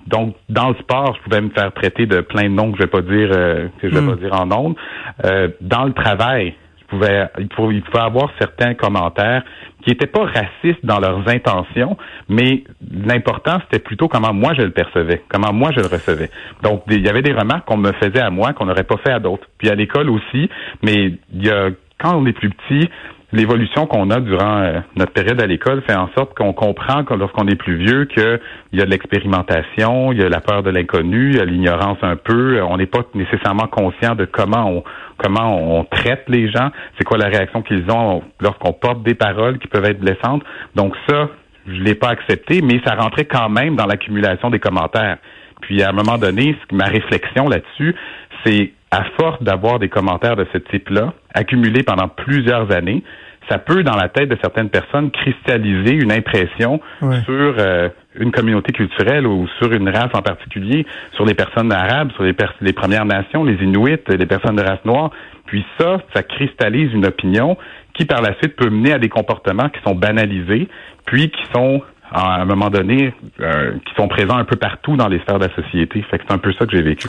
Donc, 0.07 0.35
dans 0.49 0.69
le 0.69 0.75
sport, 0.75 1.15
je 1.17 1.23
pouvais 1.23 1.41
me 1.41 1.49
faire 1.49 1.71
traiter 1.73 2.05
de 2.05 2.21
plein 2.21 2.43
de 2.43 2.49
noms 2.49 2.71
que 2.71 2.77
je 2.77 2.83
vais 2.83 2.89
pas 2.89 3.01
dire 3.01 3.29
euh, 3.31 3.67
que 3.81 3.89
je 3.89 3.95
vais 3.95 4.05
pas 4.05 4.15
hmm. 4.15 4.19
dire 4.19 4.33
en 4.33 4.51
ondes. 4.51 4.75
Euh, 5.25 5.47
dans 5.61 5.85
le 5.85 5.93
travail, 5.93 6.53
je 6.81 6.85
pouvais, 6.85 7.27
il 7.39 7.47
pouvait, 7.47 7.75
il 7.75 7.81
pouvait 7.81 8.03
avoir 8.03 8.29
certains 8.39 8.73
commentaires 8.73 9.43
qui 9.83 9.89
n'étaient 9.91 10.07
pas 10.07 10.25
racistes 10.25 10.85
dans 10.85 10.99
leurs 10.99 11.27
intentions, 11.27 11.97
mais 12.29 12.63
l'important 12.91 13.59
c'était 13.63 13.83
plutôt 13.83 14.07
comment 14.07 14.33
moi 14.33 14.53
je 14.53 14.61
le 14.61 14.71
percevais, 14.71 15.21
comment 15.29 15.53
moi 15.53 15.71
je 15.71 15.79
le 15.79 15.87
recevais. 15.87 16.29
Donc, 16.61 16.83
il 16.89 17.01
y 17.01 17.09
avait 17.09 17.21
des 17.21 17.33
remarques 17.33 17.65
qu'on 17.65 17.77
me 17.77 17.91
faisait 17.93 18.21
à 18.21 18.29
moi 18.29 18.53
qu'on 18.53 18.65
n'aurait 18.65 18.83
pas 18.83 18.97
fait 18.97 19.11
à 19.11 19.19
d'autres. 19.19 19.47
Puis 19.57 19.69
à 19.69 19.75
l'école 19.75 20.09
aussi, 20.09 20.49
mais 20.81 21.13
y 21.33 21.49
a 21.49 21.69
quand 21.99 22.17
on 22.17 22.25
est 22.25 22.33
plus 22.33 22.49
petit, 22.49 22.89
l'évolution 23.33 23.87
qu'on 23.87 24.09
a 24.11 24.19
durant 24.19 24.59
euh, 24.59 24.79
notre 24.95 25.11
période 25.11 25.41
à 25.41 25.47
l'école 25.47 25.81
fait 25.81 25.95
en 25.95 26.07
sorte 26.15 26.35
qu'on 26.35 26.53
comprend 26.53 27.03
que 27.03 27.13
lorsqu'on 27.15 27.47
est 27.47 27.55
plus 27.55 27.75
vieux 27.75 28.05
qu'il 28.05 28.39
y 28.73 28.81
a 28.81 28.85
de 28.85 28.89
l'expérimentation, 28.89 30.11
il 30.11 30.21
y 30.21 30.23
a 30.23 30.29
la 30.29 30.39
peur 30.39 30.63
de 30.63 30.69
l'inconnu, 30.69 31.31
il 31.31 31.37
y 31.37 31.39
a 31.39 31.45
l'ignorance 31.45 31.97
un 32.03 32.15
peu. 32.15 32.61
On 32.61 32.77
n'est 32.77 32.85
pas 32.85 33.01
nécessairement 33.15 33.67
conscient 33.67 34.15
de 34.15 34.25
comment 34.25 34.69
on 34.69 34.83
comment 35.17 35.79
on 35.79 35.83
traite 35.85 36.25
les 36.27 36.51
gens, 36.51 36.69
c'est 36.97 37.03
quoi 37.03 37.17
la 37.17 37.27
réaction 37.27 37.61
qu'ils 37.61 37.89
ont 37.91 38.23
lorsqu'on 38.41 38.73
porte 38.73 39.03
des 39.03 39.13
paroles 39.13 39.57
qui 39.57 39.67
peuvent 39.67 39.85
être 39.85 39.99
blessantes. 39.99 40.43
Donc 40.75 40.95
ça, 41.07 41.29
je 41.67 41.81
l'ai 41.81 41.95
pas 41.95 42.09
accepté, 42.09 42.61
mais 42.61 42.81
ça 42.85 42.95
rentrait 42.95 43.25
quand 43.25 43.49
même 43.49 43.75
dans 43.75 43.85
l'accumulation 43.85 44.49
des 44.49 44.59
commentaires. 44.59 45.17
Puis 45.61 45.81
à 45.81 45.89
un 45.89 45.93
moment 45.93 46.17
donné, 46.17 46.57
ma 46.71 46.85
réflexion 46.85 47.47
là-dessus, 47.47 47.95
c'est 48.43 48.73
à 48.91 49.05
force 49.19 49.41
d'avoir 49.41 49.79
des 49.79 49.89
commentaires 49.89 50.35
de 50.35 50.45
ce 50.53 50.57
type-là, 50.57 51.13
accumulés 51.33 51.83
pendant 51.83 52.07
plusieurs 52.09 52.71
années, 52.71 53.03
ça 53.49 53.57
peut, 53.57 53.83
dans 53.83 53.95
la 53.95 54.09
tête 54.09 54.29
de 54.29 54.37
certaines 54.41 54.69
personnes, 54.69 55.11
cristalliser 55.11 55.93
une 55.93 56.11
impression 56.11 56.79
sur 57.25 57.55
euh, 57.57 57.89
une 58.15 58.31
communauté 58.31 58.73
culturelle 58.73 59.27
ou 59.27 59.47
sur 59.59 59.71
une 59.71 59.89
race 59.89 60.11
en 60.13 60.21
particulier, 60.21 60.85
sur 61.13 61.25
les 61.25 61.33
personnes 61.33 61.71
arabes, 61.71 62.11
sur 62.13 62.23
les, 62.23 62.35
les 62.61 62.73
Premières 62.73 63.05
Nations, 63.05 63.43
les 63.43 63.61
Inuits, 63.63 63.99
les 64.07 64.25
personnes 64.25 64.55
de 64.55 64.63
race 64.63 64.83
noire. 64.85 65.11
Puis 65.45 65.65
ça, 65.79 65.97
ça 66.15 66.23
cristallise 66.23 66.93
une 66.93 67.05
opinion 67.05 67.57
qui, 67.93 68.05
par 68.05 68.21
la 68.21 68.33
suite, 68.35 68.55
peut 68.55 68.69
mener 68.69 68.93
à 68.93 68.99
des 68.99 69.09
comportements 69.09 69.69
qui 69.69 69.81
sont 69.85 69.95
banalisés, 69.95 70.67
puis 71.05 71.29
qui 71.29 71.43
sont 71.53 71.81
à 72.13 72.41
un 72.41 72.45
moment 72.45 72.69
donné, 72.69 73.13
euh, 73.39 73.73
qui 73.85 73.93
sont 73.95 74.07
présents 74.07 74.37
un 74.37 74.45
peu 74.45 74.55
partout 74.55 74.95
dans 74.95 75.07
les 75.07 75.19
sphères 75.19 75.39
de 75.39 75.45
la 75.45 75.55
société. 75.55 76.01
Fait 76.03 76.19
que 76.19 76.25
c'est 76.27 76.33
un 76.33 76.37
peu 76.37 76.53
ça 76.53 76.65
que 76.65 76.71
j'ai 76.71 76.83
vécu. 76.83 77.07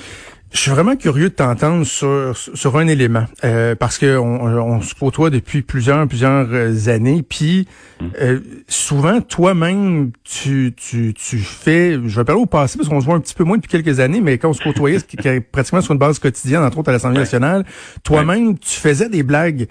Je 0.55 0.61
suis 0.61 0.71
vraiment 0.71 0.95
curieux 0.95 1.31
de 1.31 1.35
t'entendre 1.35 1.85
sur 1.85 2.37
sur 2.37 2.77
un 2.77 2.87
élément 2.87 3.25
euh, 3.43 3.75
parce 3.75 3.99
que 3.99 4.17
on, 4.17 4.81
se 4.83 4.95
côtoie 4.95 5.29
depuis 5.29 5.63
plusieurs 5.63 6.07
plusieurs 6.07 6.47
euh, 6.53 6.89
années 6.89 7.25
puis 7.29 7.67
mm. 8.01 8.07
euh, 8.21 8.41
souvent 8.69 9.21
toi-même 9.21 10.13
tu, 10.23 10.73
tu 10.77 11.13
tu 11.13 11.39
fais 11.39 11.95
je 11.95 12.17
vais 12.21 12.25
parler 12.25 12.41
au 12.41 12.47
passé 12.47 12.79
parce 12.79 12.89
qu'on 12.89 13.01
se 13.01 13.07
voit 13.07 13.17
un 13.17 13.21
petit 13.21 13.35
peu 13.35 13.43
moins 13.43 13.57
depuis 13.57 13.69
quelques 13.69 13.99
années 13.99 14.21
mais 14.21 14.39
quand 14.39 14.51
on 14.51 14.53
se 14.53 14.63
côtoyait 14.63 15.01
pratiquement 15.41 15.81
sur 15.81 15.93
une 15.93 15.99
base 15.99 16.21
quotidienne 16.21 16.63
entre 16.63 16.79
autres 16.79 16.91
à 16.91 16.93
l'Assemblée 16.93 17.19
nationale 17.19 17.65
toi-même 18.05 18.57
tu 18.57 18.79
faisais 18.79 19.09
des 19.09 19.25
blagues 19.25 19.67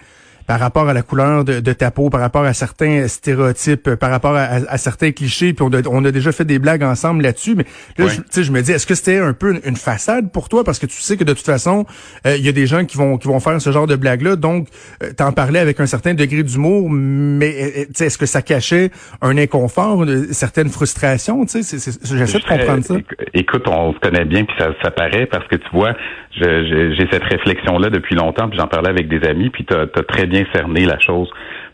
par 0.48 0.60
rapport 0.60 0.90
à 0.90 0.94
la 0.94 1.02
couleur 1.02 1.44
de, 1.44 1.74
ta 1.74 1.92
peau, 1.92 2.10
par 2.10 2.22
rapport 2.22 2.44
à 2.44 2.54
certains 2.54 3.08
stéréotypes, 3.08 3.96
par 3.96 4.10
rapport 4.10 4.36
à, 4.36 4.78
certains 4.78 5.12
clichés, 5.12 5.54
puis 5.54 5.66
on 5.66 6.06
a, 6.06 6.12
déjà 6.12 6.32
fait 6.32 6.46
des 6.46 6.60
blagues 6.60 6.84
ensemble 6.84 7.24
là-dessus, 7.24 7.56
mais 7.56 7.66
là, 7.98 8.08
je, 8.08 8.42
je 8.42 8.52
me 8.52 8.62
dis, 8.62 8.72
est-ce 8.72 8.86
que 8.86 8.96
c'était 8.96 9.20
un 9.20 9.34
peu 9.34 9.60
une, 9.66 9.76
façade 9.76 10.32
pour 10.32 10.50
toi, 10.50 10.64
parce 10.64 10.80
que 10.80 10.86
tu 10.86 11.02
sais 11.02 11.18
que 11.18 11.24
de 11.24 11.34
toute 11.34 11.46
façon, 11.46 11.86
euh, 12.26 12.38
il 12.38 12.46
y 12.46 12.50
a 12.50 12.52
des 12.52 12.68
gens 12.68 12.86
qui 12.86 12.96
vont 12.98 13.18
qui 13.18 13.28
vont 13.28 13.40
faire 13.40 13.60
ce 13.60 13.72
genre 13.72 13.88
de 13.88 13.96
blagues-là, 13.96 14.36
donc 14.36 14.68
euh, 15.02 15.12
t'en 15.18 15.32
parlais 15.32 15.60
avec 15.60 15.80
un 15.80 15.86
certain 15.88 16.14
degré 16.14 16.44
d'humour, 16.44 16.90
mais 16.90 17.86
euh, 17.90 18.06
est-ce 18.06 18.18
que 18.18 18.26
ça 18.26 18.42
cachait 18.42 18.92
un 19.22 19.38
inconfort, 19.38 20.04
une 20.04 20.32
certaine 20.32 20.70
frustration, 20.70 21.46
tu 21.46 21.64
sais, 21.64 21.78
j'essaie 22.04 22.40
de 22.40 22.44
comprendre 22.44 22.84
ça. 22.84 22.96
Écoute, 23.34 23.68
on 23.68 23.94
se 23.94 24.00
connaît 24.00 24.26
bien, 24.26 24.46
puis 24.46 24.56
ça, 24.60 24.70
ça 24.82 24.92
paraît, 24.92 25.26
parce 25.26 25.48
que 25.48 25.56
tu 25.56 25.70
vois, 25.74 25.96
j'ai 26.36 27.08
cette 27.12 27.24
réflexion-là 27.24 27.90
depuis 27.90 28.16
longtemps, 28.16 28.50
puis 28.50 28.58
j'en 28.58 28.68
parlais 28.68 28.90
avec 28.90 29.08
des 29.08 29.28
amis, 29.28 29.50
puis 29.50 29.66
tu 29.66 29.74
as, 29.74 29.86
très 30.04 30.26
bien 30.26 30.44
cerné 30.54 30.86
la 30.86 31.00
chose. 31.00 31.30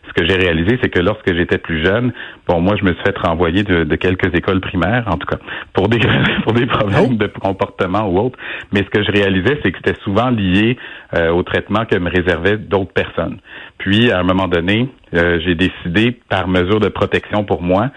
Ce 0.08 0.12
que 0.20 0.28
j'ai 0.28 0.36
réalisé, 0.36 0.78
c'est 0.82 0.88
que 0.88 0.98
lorsque 0.98 1.32
j'étais 1.32 1.58
plus 1.58 1.84
jeune, 1.84 2.12
bon, 2.48 2.60
moi, 2.60 2.74
je 2.78 2.84
me 2.84 2.92
suis 2.92 3.02
fait 3.02 3.16
renvoyer 3.16 3.62
de, 3.62 3.96
quelques 3.96 4.34
écoles 4.34 4.60
primaires, 4.60 5.04
en 5.06 5.16
tout 5.16 5.26
cas, 5.26 5.38
pour 5.72 5.88
des 5.88 5.98
pour 6.44 6.52
des 6.52 6.66
problèmes 6.66 7.16
de 7.16 7.26
comportement 7.28 8.08
ou 8.08 8.18
autre. 8.18 8.38
Mais 8.72 8.80
ce 8.80 8.90
que 8.90 9.04
je 9.04 9.12
réalisais, 9.12 9.60
c'est 9.62 9.70
que 9.70 9.78
c'était 9.84 10.00
souvent 10.02 10.30
lié 10.30 10.76
euh, 11.14 11.30
au 11.30 11.42
traitement 11.42 11.84
que 11.84 11.96
me 11.96 12.10
réservaient 12.10 12.56
d'autres 12.56 12.92
personnes. 12.92 13.38
Puis, 13.78 14.10
à 14.10 14.18
un 14.18 14.24
moment 14.24 14.48
donné, 14.48 14.88
euh, 15.14 15.38
j'ai 15.44 15.54
décidé, 15.54 16.18
par 16.28 16.48
mesure 16.48 16.80
de 16.80 16.88
protection 16.88 17.44
pour 17.44 17.62
moi, 17.62 17.90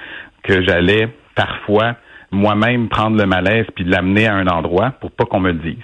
que 0.43 0.61
j'allais 0.61 1.09
parfois 1.35 1.95
moi-même 2.31 2.89
prendre 2.89 3.17
le 3.17 3.25
malaise 3.25 3.65
puis 3.75 3.85
l'amener 3.85 4.27
à 4.27 4.35
un 4.35 4.47
endroit 4.47 4.91
pour 4.99 5.11
pas 5.11 5.25
qu'on 5.25 5.39
me 5.39 5.51
le 5.51 5.59
dise. 5.59 5.83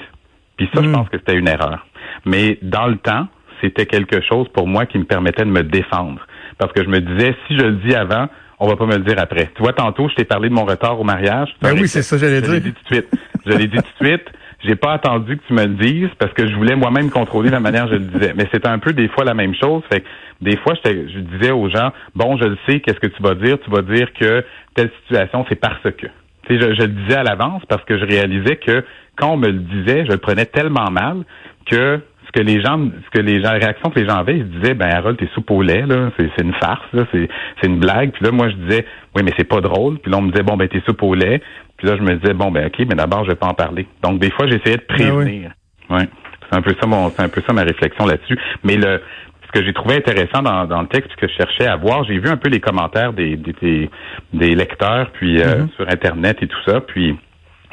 Puis 0.59 0.69
ça, 0.73 0.81
je 0.83 0.89
hmm. 0.89 0.91
pense 0.91 1.07
que 1.07 1.17
c'était 1.17 1.37
une 1.37 1.47
erreur. 1.47 1.87
Mais 2.25 2.59
dans 2.61 2.87
le 2.87 2.97
temps, 2.97 3.27
c'était 3.61 3.85
quelque 3.85 4.19
chose 4.21 4.49
pour 4.49 4.67
moi 4.67 4.85
qui 4.85 4.97
me 4.97 5.05
permettait 5.05 5.45
de 5.45 5.49
me 5.49 5.63
défendre. 5.63 6.19
Parce 6.57 6.73
que 6.73 6.83
je 6.83 6.89
me 6.89 6.99
disais, 6.99 7.33
si 7.47 7.57
je 7.57 7.63
le 7.63 7.75
dis 7.77 7.95
avant, 7.95 8.27
on 8.59 8.67
va 8.67 8.75
pas 8.75 8.85
me 8.85 8.97
le 8.97 9.03
dire 9.03 9.15
après. 9.17 9.49
Tu 9.55 9.63
vois, 9.63 9.71
tantôt, 9.71 10.09
je 10.09 10.15
t'ai 10.15 10.25
parlé 10.25 10.49
de 10.49 10.53
mon 10.53 10.65
retard 10.65 10.99
au 10.99 11.05
mariage. 11.05 11.55
Ben 11.61 11.71
oui, 11.79 11.87
c'est 11.87 12.01
ça, 12.01 12.17
j'allais 12.17 12.41
dire. 12.41 12.49
Je 12.49 12.55
l'ai 12.55 12.59
dit 12.59 12.73
tout 12.73 12.83
de 12.89 12.93
suite. 12.93 13.07
Je 13.45 13.51
l'ai 13.53 13.67
dit 13.67 13.77
tout 13.77 14.03
de 14.03 14.05
suite. 14.05 14.25
J'ai 14.65 14.75
pas 14.75 14.91
attendu 14.91 15.37
que 15.37 15.47
tu 15.47 15.53
me 15.53 15.63
le 15.63 15.75
dises 15.75 16.09
parce 16.19 16.33
que 16.33 16.45
je 16.45 16.53
voulais 16.55 16.75
moi-même 16.75 17.09
contrôler 17.09 17.49
la 17.49 17.61
manière 17.61 17.85
dont 17.85 17.93
je 17.93 17.99
le 17.99 18.05
disais. 18.05 18.33
Mais 18.35 18.49
c'était 18.51 18.67
un 18.67 18.79
peu 18.79 18.91
des 18.91 19.07
fois 19.07 19.23
la 19.23 19.33
même 19.33 19.55
chose. 19.55 19.81
Fait 19.89 20.01
que 20.01 20.07
des 20.41 20.57
fois, 20.57 20.73
je, 20.83 20.89
je 20.91 21.19
disais 21.19 21.51
aux 21.51 21.69
gens, 21.69 21.93
bon, 22.15 22.35
je 22.35 22.43
le 22.43 22.57
sais, 22.67 22.81
qu'est-ce 22.81 22.99
que 22.99 23.07
tu 23.07 23.23
vas 23.23 23.35
dire? 23.35 23.57
Tu 23.61 23.71
vas 23.71 23.81
dire 23.81 24.11
que 24.11 24.43
telle 24.75 24.91
situation, 25.03 25.45
c'est 25.47 25.55
parce 25.55 25.81
que. 25.83 26.07
Je, 26.49 26.55
je 26.55 26.81
le 26.81 26.87
disais 26.87 27.15
à 27.15 27.23
l'avance 27.23 27.63
parce 27.67 27.83
que 27.85 27.97
je 27.97 28.05
réalisais 28.05 28.57
que 28.57 28.83
quand 29.15 29.33
on 29.33 29.37
me 29.37 29.47
le 29.47 29.59
disait, 29.59 30.05
je 30.05 30.11
le 30.11 30.17
prenais 30.17 30.45
tellement 30.45 30.89
mal 30.91 31.23
que 31.65 32.01
ce 32.25 32.39
que 32.39 32.45
les 32.45 32.61
gens, 32.61 32.79
ce 32.79 33.09
que 33.19 33.23
les 33.23 33.41
gens, 33.41 33.51
la 33.51 33.59
réaction 33.59 33.89
que 33.89 33.99
les 33.99 34.07
gens 34.07 34.17
avaient, 34.17 34.37
ils 34.37 34.43
se 34.43 34.59
disaient, 34.59 34.73
ben 34.75 34.89
Harold, 34.89 35.17
t'es 35.17 35.27
soupe 35.33 35.49
au 35.51 35.61
lait, 35.61 35.85
là, 35.85 36.11
c'est, 36.17 36.43
une 36.43 36.53
farce, 36.53 36.85
là, 36.93 37.05
c'est, 37.11 37.27
c'est 37.59 37.67
une 37.67 37.79
blague. 37.79 38.11
Puis 38.11 38.23
là, 38.23 38.31
moi, 38.31 38.49
je 38.49 38.55
disais, 38.55 38.85
oui, 39.15 39.23
mais 39.23 39.31
c'est 39.37 39.47
pas 39.47 39.61
drôle. 39.61 39.97
Puis 39.99 40.11
là, 40.11 40.17
on 40.17 40.21
me 40.21 40.31
disait, 40.31 40.43
bon, 40.43 40.55
ben 40.55 40.67
t'es 40.67 40.81
soupe 40.85 41.01
au 41.01 41.15
lait. 41.15 41.41
Puis 41.77 41.87
là, 41.87 41.95
je 41.97 42.03
me 42.03 42.15
disais, 42.15 42.33
bon, 42.33 42.51
ben 42.51 42.67
ok, 42.67 42.85
mais 42.87 42.95
d'abord, 42.95 43.23
je 43.23 43.29
vais 43.29 43.35
pas 43.35 43.47
en 43.47 43.53
parler. 43.53 43.87
Donc, 44.03 44.19
des 44.19 44.29
fois, 44.31 44.47
j'essayais 44.47 44.77
de 44.77 44.83
ah 44.89 44.93
prévenir. 44.93 45.51
ouais. 45.89 46.07
C'est 46.49 46.57
un 46.57 46.61
peu 46.61 46.75
ça 46.79 46.87
mon, 46.87 47.09
c'est 47.09 47.21
un 47.21 47.29
peu 47.29 47.41
ça 47.47 47.53
ma 47.53 47.61
réflexion 47.61 48.05
là-dessus. 48.05 48.37
Mais 48.63 48.75
le, 48.75 49.01
ce 49.49 49.59
que 49.59 49.65
j'ai 49.65 49.73
trouvé 49.73 49.95
intéressant 49.95 50.43
dans, 50.43 50.65
dans 50.65 50.81
le 50.81 50.87
texte 50.87 51.15
que 51.15 51.27
je 51.27 51.33
cherchais 51.33 51.67
à 51.67 51.75
voir, 51.75 52.03
j'ai 52.03 52.19
vu 52.19 52.29
un 52.29 52.37
peu 52.37 52.49
les 52.49 52.59
commentaires 52.59 53.13
des, 53.13 53.35
des, 53.35 53.89
des, 54.33 54.55
lecteurs, 54.55 55.09
puis 55.13 55.41
euh, 55.41 55.45
mm-hmm. 55.45 55.75
sur 55.75 55.89
Internet 55.89 56.37
et 56.41 56.47
tout 56.47 56.61
ça. 56.67 56.81
Puis 56.81 57.17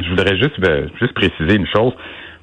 je 0.00 0.08
voudrais 0.08 0.36
juste, 0.38 0.58
ben, 0.58 0.88
juste 0.98 1.12
préciser 1.12 1.56
une 1.56 1.66
chose. 1.66 1.92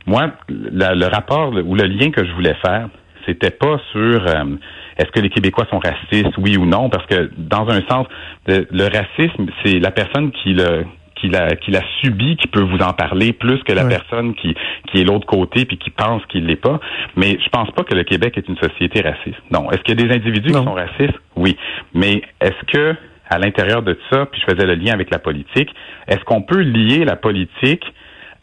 Moi, 0.05 0.31
le 0.49 1.07
rapport 1.07 1.53
ou 1.53 1.75
le 1.75 1.85
lien 1.85 2.11
que 2.11 2.25
je 2.25 2.31
voulais 2.33 2.55
faire, 2.63 2.89
c'était 3.25 3.51
pas 3.51 3.79
sur 3.91 4.27
euh, 4.27 4.55
est-ce 4.97 5.11
que 5.11 5.19
les 5.19 5.29
Québécois 5.29 5.65
sont 5.69 5.79
racistes, 5.79 6.37
oui 6.37 6.57
ou 6.57 6.65
non, 6.65 6.89
parce 6.89 7.05
que 7.07 7.31
dans 7.37 7.67
un 7.69 7.81
sens, 7.89 8.07
le, 8.47 8.83
racisme, 8.83 9.47
c'est 9.63 9.79
la 9.79 9.91
personne 9.91 10.31
qui 10.31 10.53
le 10.53 10.85
qu'il 11.23 11.35
a 11.35 11.55
qu'il 11.55 11.75
a 11.77 11.81
subi 12.01 12.35
qui 12.35 12.47
peut 12.47 12.61
vous 12.61 12.79
en 12.79 12.93
parler 12.93 13.31
plus 13.31 13.63
que 13.63 13.71
la 13.71 13.85
personne 13.85 14.35
qui 14.35 14.55
qui 14.91 15.01
est 15.01 15.03
l'autre 15.05 15.25
côté 15.25 15.65
puis 15.65 15.77
qui 15.77 15.89
pense 15.89 16.25
qu'il 16.27 16.45
l'est 16.45 16.55
pas. 16.55 16.79
Mais 17.15 17.37
je 17.43 17.49
pense 17.49 17.71
pas 17.71 17.83
que 17.83 17.95
le 17.95 18.03
Québec 18.03 18.37
est 18.37 18.47
une 18.47 18.57
société 18.57 19.01
raciste. 19.01 19.41
Non. 19.51 19.71
Est-ce 19.71 19.81
qu'il 19.81 19.99
y 19.99 20.03
a 20.03 20.07
des 20.07 20.13
individus 20.13 20.49
qui 20.49 20.53
sont 20.53 20.73
racistes? 20.73 21.19
Oui. 21.35 21.57
Mais 21.93 22.21
est-ce 22.41 22.65
que 22.67 22.95
à 23.29 23.39
l'intérieur 23.39 23.81
de 23.81 23.97
ça, 24.11 24.25
puis 24.25 24.41
je 24.41 24.53
faisais 24.53 24.65
le 24.65 24.75
lien 24.75 24.93
avec 24.93 25.09
la 25.09 25.17
politique, 25.17 25.73
est-ce 26.07 26.23
qu'on 26.25 26.41
peut 26.41 26.59
lier 26.59 27.05
la 27.05 27.15
politique 27.15 27.83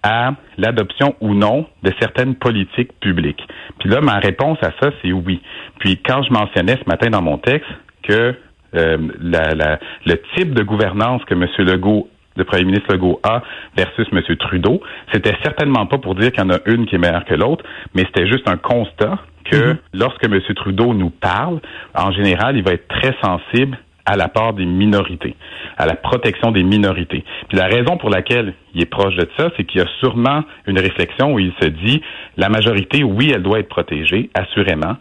à 0.02 0.32
l'adoption 0.56 1.14
ou 1.20 1.34
non 1.34 1.66
de 1.82 1.92
certaines 2.00 2.34
politiques 2.34 2.99
publiques? 2.99 3.46
Puis 3.78 3.90
là, 3.90 4.00
ma 4.00 4.18
réponse 4.18 4.58
à 4.62 4.72
ça, 4.80 4.90
c'est 5.02 5.12
oui. 5.12 5.42
Puis 5.78 5.99
quand 5.99 6.22
je 6.22 6.32
mentionnais 6.32 6.78
ce 6.82 6.88
matin 6.88 7.10
dans 7.10 7.22
mon 7.22 7.37
texte 7.38 7.70
que 8.02 8.34
euh, 8.75 8.96
la, 9.20 9.78
le 10.06 10.22
type 10.37 10.54
de 10.54 10.62
gouvernance 10.62 11.22
que 11.25 11.34
M. 11.34 11.46
Legault 11.58 12.08
le 12.40 12.44
premier 12.44 12.64
ministre 12.64 12.92
Legault 12.92 13.20
a 13.23 13.42
versus 13.76 14.06
M. 14.12 14.20
Trudeau, 14.37 14.80
c'était 15.12 15.37
certainement 15.42 15.87
pas 15.87 15.99
pour 15.99 16.14
dire 16.14 16.32
qu'il 16.32 16.42
y 16.42 16.47
en 16.47 16.50
a 16.50 16.59
une 16.66 16.87
qui 16.87 16.97
est 16.97 16.99
meilleure 16.99 17.25
que 17.25 17.35
l'autre, 17.35 17.64
mais 17.94 18.04
c'était 18.06 18.26
juste 18.26 18.49
un 18.49 18.56
constat 18.56 19.18
que 19.44 19.56
mm-hmm. 19.56 19.76
lorsque 19.92 20.25
M. 20.25 20.40
Trudeau 20.56 20.94
nous 20.94 21.11
parle, 21.11 21.61
en 21.94 22.11
général, 22.12 22.56
il 22.56 22.64
va 22.64 22.73
être 22.73 22.88
très 22.88 23.14
sensible 23.23 23.78
à 24.06 24.16
la 24.16 24.28
part 24.28 24.54
des 24.54 24.64
minorités, 24.64 25.37
à 25.76 25.87
la 25.87 25.94
protection 25.94 26.50
des 26.50 26.62
minorités. 26.62 27.25
Puis 27.49 27.59
la 27.59 27.66
raison 27.66 27.99
pour 27.99 28.11
laquelle 28.11 28.54
il 28.75 28.82
est 28.82 28.87
proche 28.87 29.14
de 29.14 29.28
ça, 29.37 29.50
c'est 29.56 29.64
qu'il 29.64 29.80
y 29.80 29.85
a 29.85 29.88
sûrement 30.00 30.42
une 30.66 30.80
réflexion 30.80 31.35
où 31.35 31.38
il 31.38 31.52
se 31.61 31.68
dit 31.68 32.00
la 32.37 32.49
majorité, 32.49 33.04
oui, 33.04 33.30
elle 33.35 33.42
doit 33.42 33.61
être 33.61 33.68
protégée, 33.68 34.30
assurément, 34.35 34.97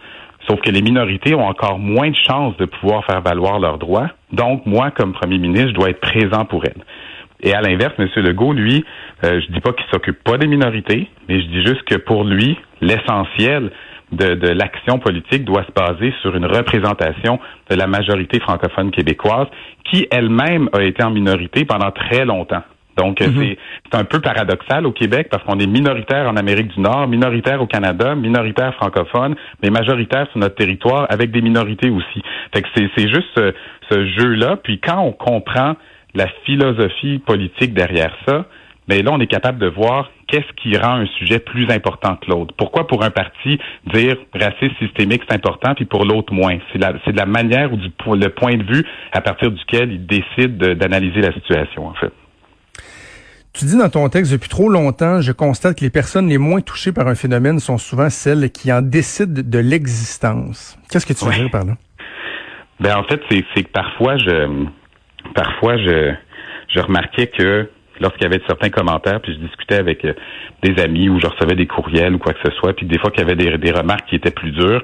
Sauf 0.49 0.61
que 0.61 0.71
les 0.71 0.81
minorités 0.81 1.35
ont 1.35 1.45
encore 1.45 1.77
moins 1.77 2.09
de 2.09 2.15
chances 2.15 2.57
de 2.57 2.65
pouvoir 2.65 3.05
faire 3.05 3.21
valoir 3.21 3.59
leurs 3.59 3.77
droits. 3.77 4.09
Donc, 4.31 4.65
moi, 4.65 4.89
comme 4.89 5.13
premier 5.13 5.37
ministre, 5.37 5.69
je 5.69 5.73
dois 5.73 5.89
être 5.89 5.99
présent 5.99 6.45
pour 6.45 6.65
elles. 6.65 6.83
Et 7.41 7.53
à 7.53 7.61
l'inverse, 7.61 7.93
M. 7.97 8.07
Legault, 8.17 8.53
lui, 8.53 8.83
euh, 9.23 9.39
je 9.41 9.51
dis 9.51 9.61
pas 9.61 9.71
qu'il 9.73 9.85
s'occupe 9.91 10.21
pas 10.23 10.37
des 10.37 10.47
minorités, 10.47 11.07
mais 11.27 11.41
je 11.41 11.47
dis 11.47 11.63
juste 11.63 11.83
que 11.83 11.95
pour 11.95 12.23
lui, 12.23 12.57
l'essentiel 12.81 13.71
de, 14.11 14.35
de 14.35 14.49
l'action 14.49 14.99
politique 14.99 15.45
doit 15.45 15.63
se 15.63 15.71
baser 15.71 16.13
sur 16.21 16.35
une 16.35 16.45
représentation 16.45 17.39
de 17.69 17.75
la 17.75 17.87
majorité 17.87 18.39
francophone 18.39 18.91
québécoise, 18.91 19.47
qui 19.85 20.07
elle-même 20.11 20.69
a 20.73 20.81
été 20.83 21.03
en 21.03 21.11
minorité 21.11 21.65
pendant 21.65 21.91
très 21.91 22.25
longtemps. 22.25 22.63
Donc, 22.97 23.21
mhm. 23.21 23.55
c'est 23.89 23.97
un 23.97 24.03
peu 24.03 24.19
paradoxal 24.19 24.85
au 24.85 24.91
Québec 24.91 25.29
parce 25.31 25.43
qu'on 25.43 25.57
est 25.59 25.67
minoritaire 25.67 26.27
en 26.27 26.35
Amérique 26.35 26.73
du 26.75 26.81
Nord, 26.81 27.07
minoritaire 27.07 27.61
au 27.61 27.67
Canada, 27.67 28.13
minoritaire 28.13 28.75
francophone, 28.75 29.35
mais 29.63 29.69
majoritaire 29.69 30.27
sur 30.31 30.39
notre 30.39 30.55
territoire 30.55 31.07
avec 31.09 31.31
des 31.31 31.41
minorités 31.41 31.89
aussi. 31.89 32.21
Fait 32.53 32.61
que 32.61 32.67
c'est 32.75 33.07
juste 33.07 33.27
ce, 33.37 33.53
ce 33.89 34.05
jeu-là. 34.05 34.57
Puis 34.61 34.79
quand 34.79 34.99
on 34.99 35.13
comprend 35.13 35.75
la 36.13 36.27
philosophie 36.45 37.19
politique 37.19 37.73
derrière 37.73 38.15
ça, 38.27 38.45
mais 38.87 39.03
là, 39.03 39.11
on 39.13 39.19
est 39.19 39.27
capable 39.27 39.59
de 39.59 39.67
voir 39.67 40.09
qu'est-ce 40.27 40.51
qui 40.61 40.75
rend 40.75 40.95
un 40.95 41.05
sujet 41.05 41.37
plus 41.39 41.69
important 41.69 42.15
que 42.15 42.29
l'autre. 42.29 42.55
Pourquoi 42.57 42.87
pour 42.87 43.03
un 43.03 43.11
parti 43.11 43.59
dire 43.93 44.17
racisme 44.33 44.75
systémique 44.79 45.21
c'est 45.27 45.35
important, 45.35 45.75
puis 45.75 45.85
pour 45.85 46.05
l'autre 46.05 46.33
moins? 46.33 46.57
C'est 46.73 46.79
de 46.79 47.17
la 47.17 47.25
manière 47.27 47.71
ou 47.71 47.77
du 47.77 47.89
le 47.89 48.29
point 48.29 48.57
de 48.57 48.63
vue 48.63 48.83
à 49.11 49.21
partir 49.21 49.51
duquel 49.51 49.91
il 49.91 50.07
décide 50.07 50.57
d'analyser 50.57 51.21
la 51.21 51.31
situation, 51.33 51.87
en 51.87 51.93
fait. 51.93 52.11
Tu 53.53 53.65
dis 53.65 53.77
dans 53.77 53.89
ton 53.89 54.07
texte, 54.09 54.31
depuis 54.31 54.49
trop 54.49 54.69
longtemps, 54.69 55.21
je 55.21 55.31
constate 55.31 55.77
que 55.77 55.83
les 55.83 55.89
personnes 55.89 56.27
les 56.27 56.37
moins 56.37 56.61
touchées 56.61 56.91
par 56.91 57.07
un 57.07 57.15
phénomène 57.15 57.59
sont 57.59 57.77
souvent 57.77 58.09
celles 58.09 58.51
qui 58.51 58.71
en 58.71 58.81
décident 58.81 59.41
de 59.45 59.59
l'existence. 59.59 60.79
Qu'est-ce 60.89 61.05
que 61.05 61.13
tu 61.13 61.25
veux 61.25 61.31
dire 61.31 61.51
par 61.51 61.65
là? 61.65 61.73
Ben, 62.79 62.95
en 62.95 63.03
fait, 63.03 63.21
c'est 63.29 63.63
que 63.63 63.71
parfois, 63.71 64.17
je, 64.17 64.65
parfois, 65.33 65.77
je, 65.77 66.13
je 66.73 66.79
remarquais 66.79 67.27
que 67.27 67.69
lorsqu'il 67.99 68.23
y 68.23 68.27
avait 68.27 68.41
certains 68.47 68.69
commentaires, 68.69 69.19
puis 69.21 69.33
je 69.33 69.39
discutais 69.39 69.75
avec 69.75 70.05
euh, 70.05 70.13
des 70.63 70.81
amis 70.81 71.09
ou 71.09 71.19
je 71.19 71.27
recevais 71.27 71.55
des 71.55 71.67
courriels 71.67 72.15
ou 72.15 72.19
quoi 72.19 72.33
que 72.33 72.39
ce 72.43 72.55
soit, 72.57 72.73
puis 72.73 72.85
des 72.85 72.97
fois 72.99 73.11
qu'il 73.11 73.21
y 73.21 73.23
avait 73.23 73.35
des, 73.35 73.57
des 73.57 73.71
remarques 73.71 74.07
qui 74.07 74.15
étaient 74.15 74.31
plus 74.31 74.51
dures, 74.51 74.83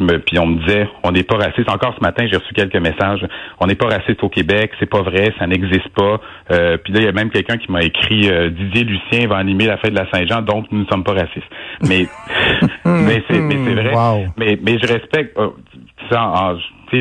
me, 0.00 0.18
puis 0.18 0.38
on 0.38 0.46
me 0.46 0.60
disait, 0.60 0.88
on 1.02 1.12
n'est 1.12 1.22
pas 1.22 1.36
raciste. 1.36 1.70
Encore 1.70 1.94
ce 1.96 2.00
matin, 2.00 2.26
j'ai 2.30 2.36
reçu 2.36 2.52
quelques 2.54 2.76
messages. 2.76 3.24
On 3.60 3.66
n'est 3.66 3.74
pas 3.74 3.86
raciste 3.86 4.22
au 4.22 4.28
Québec, 4.28 4.72
c'est 4.80 4.88
pas 4.88 5.02
vrai, 5.02 5.32
ça 5.38 5.46
n'existe 5.46 5.88
pas. 5.90 6.20
Euh, 6.50 6.76
puis 6.78 6.92
là, 6.92 7.00
il 7.00 7.04
y 7.04 7.08
a 7.08 7.12
même 7.12 7.30
quelqu'un 7.30 7.56
qui 7.56 7.70
m'a 7.70 7.82
écrit, 7.82 8.28
euh, 8.28 8.50
Didier 8.50 8.84
Lucien 8.84 9.28
va 9.28 9.36
animer 9.36 9.66
la 9.66 9.76
fête 9.76 9.92
de 9.92 9.98
la 9.98 10.10
Saint-Jean, 10.10 10.42
donc 10.42 10.66
nous 10.72 10.80
ne 10.80 10.86
sommes 10.86 11.04
pas 11.04 11.12
racistes. 11.12 11.50
Mais, 11.82 12.06
mais 12.84 13.22
c'est, 13.28 13.38
vrai. 13.38 14.26
Mais, 14.36 14.58
mais 14.60 14.78
je 14.78 14.92
respecte, 14.92 15.38
euh, 15.38 15.50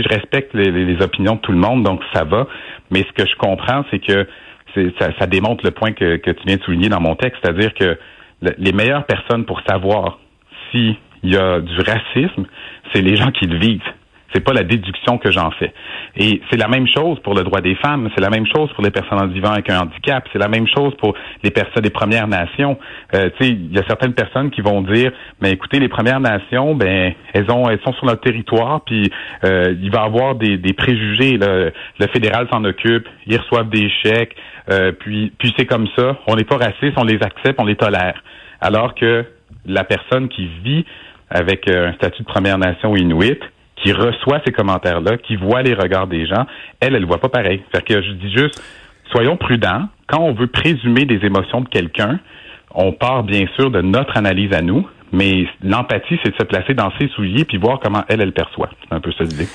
je 0.02 0.10
respecte 0.10 0.54
les, 0.54 1.02
opinions 1.02 1.36
de 1.36 1.40
tout 1.40 1.52
le 1.52 1.58
monde, 1.58 1.84
donc 1.84 2.02
ça 2.14 2.24
va. 2.24 2.48
Mais 2.92 3.06
ce 3.08 3.12
que 3.14 3.28
je 3.28 3.36
comprends, 3.36 3.84
c'est 3.92 4.00
que 4.00 4.28
ça, 5.00 5.28
démontre 5.28 5.64
le 5.64 5.72
point 5.72 5.92
que, 5.92 6.18
tu 6.18 6.34
viens 6.46 6.58
de 6.58 6.64
souligner 6.64 6.90
dans 6.90 7.02
mon 7.02 7.16
texte, 7.16 7.40
c'est-à-dire 7.44 7.74
que 7.74 7.98
les 8.58 8.74
meilleures 8.74 9.06
personnes 9.06 9.46
pour 9.46 9.62
savoir 9.68 10.20
si 10.72 10.98
il 11.24 11.34
y 11.34 11.38
a 11.38 11.60
du 11.60 11.78
racisme, 11.78 12.46
c'est 12.94 13.02
les 13.02 13.16
gens 13.16 13.32
qui 13.32 13.46
le 13.46 13.58
vivent. 13.58 13.82
C'est 14.34 14.42
pas 14.42 14.54
la 14.54 14.64
déduction 14.64 15.18
que 15.18 15.32
j'en 15.32 15.52
fais. 15.52 15.74
Et 16.16 16.42
c'est 16.50 16.58
la 16.58 16.68
même 16.68 16.88
chose 16.88 17.20
pour 17.22 17.34
le 17.36 17.44
droit 17.44 17.62
des 17.62 17.76
femmes, 17.76 18.10
c'est 18.16 18.22
la 18.22 18.30
même 18.30 18.46
chose 18.48 18.72
pour 18.74 18.84
les 18.84 18.92
personnes 18.92 19.32
vivant 19.32 19.52
avec 19.52 19.70
un 19.70 19.82
handicap, 19.82 20.28
c'est 20.32 20.40
la 20.40 20.48
même 20.48 20.68
chose 20.68 20.94
pour 20.98 21.14
les 21.44 21.52
personnes 21.52 21.84
des 21.84 21.90
Premières 21.90 22.28
Nations. 22.28 22.78
Euh, 23.14 23.30
tu 23.38 23.46
sais, 23.46 23.52
il 23.52 23.74
y 23.74 23.80
a 23.80 23.84
certaines 23.88 24.14
personnes 24.14 24.50
qui 24.52 24.62
vont 24.62 24.82
dire, 24.82 25.12
mais 25.42 25.52
écoutez, 25.52 25.80
les 25.80 25.90
Premières 25.90 26.20
Nations, 26.20 26.76
ben 26.76 27.14
elles 27.34 27.50
ont, 27.52 27.70
elles 27.70 27.82
sont 27.86 27.94
sur 27.94 28.06
notre 28.06 28.22
territoire, 28.22 28.82
puis 28.82 29.12
euh, 29.44 29.76
il 29.82 29.92
va 29.92 30.02
y 30.02 30.06
avoir 30.06 30.36
des, 30.36 30.58
des 30.58 30.74
préjugés. 30.74 31.38
Le, 31.38 31.72
le 32.00 32.08
fédéral 32.08 32.48
s'en 32.52 32.64
occupe, 32.64 33.08
ils 33.28 33.38
reçoivent 33.38 33.70
des 33.70 33.90
chèques, 34.04 34.36
euh, 34.72 34.92
puis 34.92 35.32
puis 35.38 35.54
c'est 35.58 35.66
comme 35.66 35.88
ça. 35.98 36.18
On 36.28 36.36
n'est 36.36 36.44
pas 36.44 36.58
raciste, 36.58 36.94
on 36.98 37.04
les 37.04 37.22
accepte, 37.22 37.60
on 37.60 37.66
les 37.66 37.76
tolère. 37.76 38.22
Alors 38.62 38.96
que 38.96 39.26
la 39.66 39.84
personne 39.84 40.30
qui 40.30 40.50
vit 40.64 40.86
avec 41.30 41.68
euh, 41.70 41.90
un 41.90 41.94
statut 41.94 42.24
de 42.24 42.28
Première 42.28 42.58
Nation 42.58 42.96
inuit, 42.96 43.40
qui 43.76 43.92
reçoit 43.92 44.42
ces 44.46 44.52
commentaires-là, 44.52 45.18
qui 45.18 45.36
voit 45.36 45.62
les 45.62 45.74
regards 45.74 46.08
des 46.08 46.26
gens, 46.26 46.46
elle, 46.80 46.96
elle 46.96 47.06
voit 47.06 47.20
pas 47.20 47.30
pareil. 47.30 47.64
Que 47.86 48.02
je 48.02 48.12
dis 48.12 48.32
juste, 48.32 48.62
soyons 49.12 49.38
prudents. 49.38 49.88
Quand 50.08 50.20
on 50.20 50.34
veut 50.34 50.48
présumer 50.48 51.06
des 51.06 51.26
émotions 51.26 51.62
de 51.62 51.70
quelqu'un, 51.70 52.20
on 52.74 52.92
part 52.92 53.24
bien 53.24 53.46
sûr 53.56 53.72
de 53.72 53.82
notre 53.82 54.18
analyse 54.18 54.54
à 54.54 54.62
nous, 54.62 54.88
mais 55.12 55.46
l'empathie, 55.64 56.20
c'est 56.24 56.32
de 56.32 56.36
se 56.36 56.44
placer 56.44 56.74
dans 56.74 56.92
ses 57.00 57.08
souliers 57.10 57.46
puis 57.46 57.58
voir 57.58 57.80
comment 57.80 58.04
elle, 58.08 58.22
elle 58.22 58.34
perçoit. 58.34 58.70
C'est 58.84 58.96
un 58.96 59.00
peu 59.00 59.12
ça 59.12 59.24
l'idée. 59.24 59.48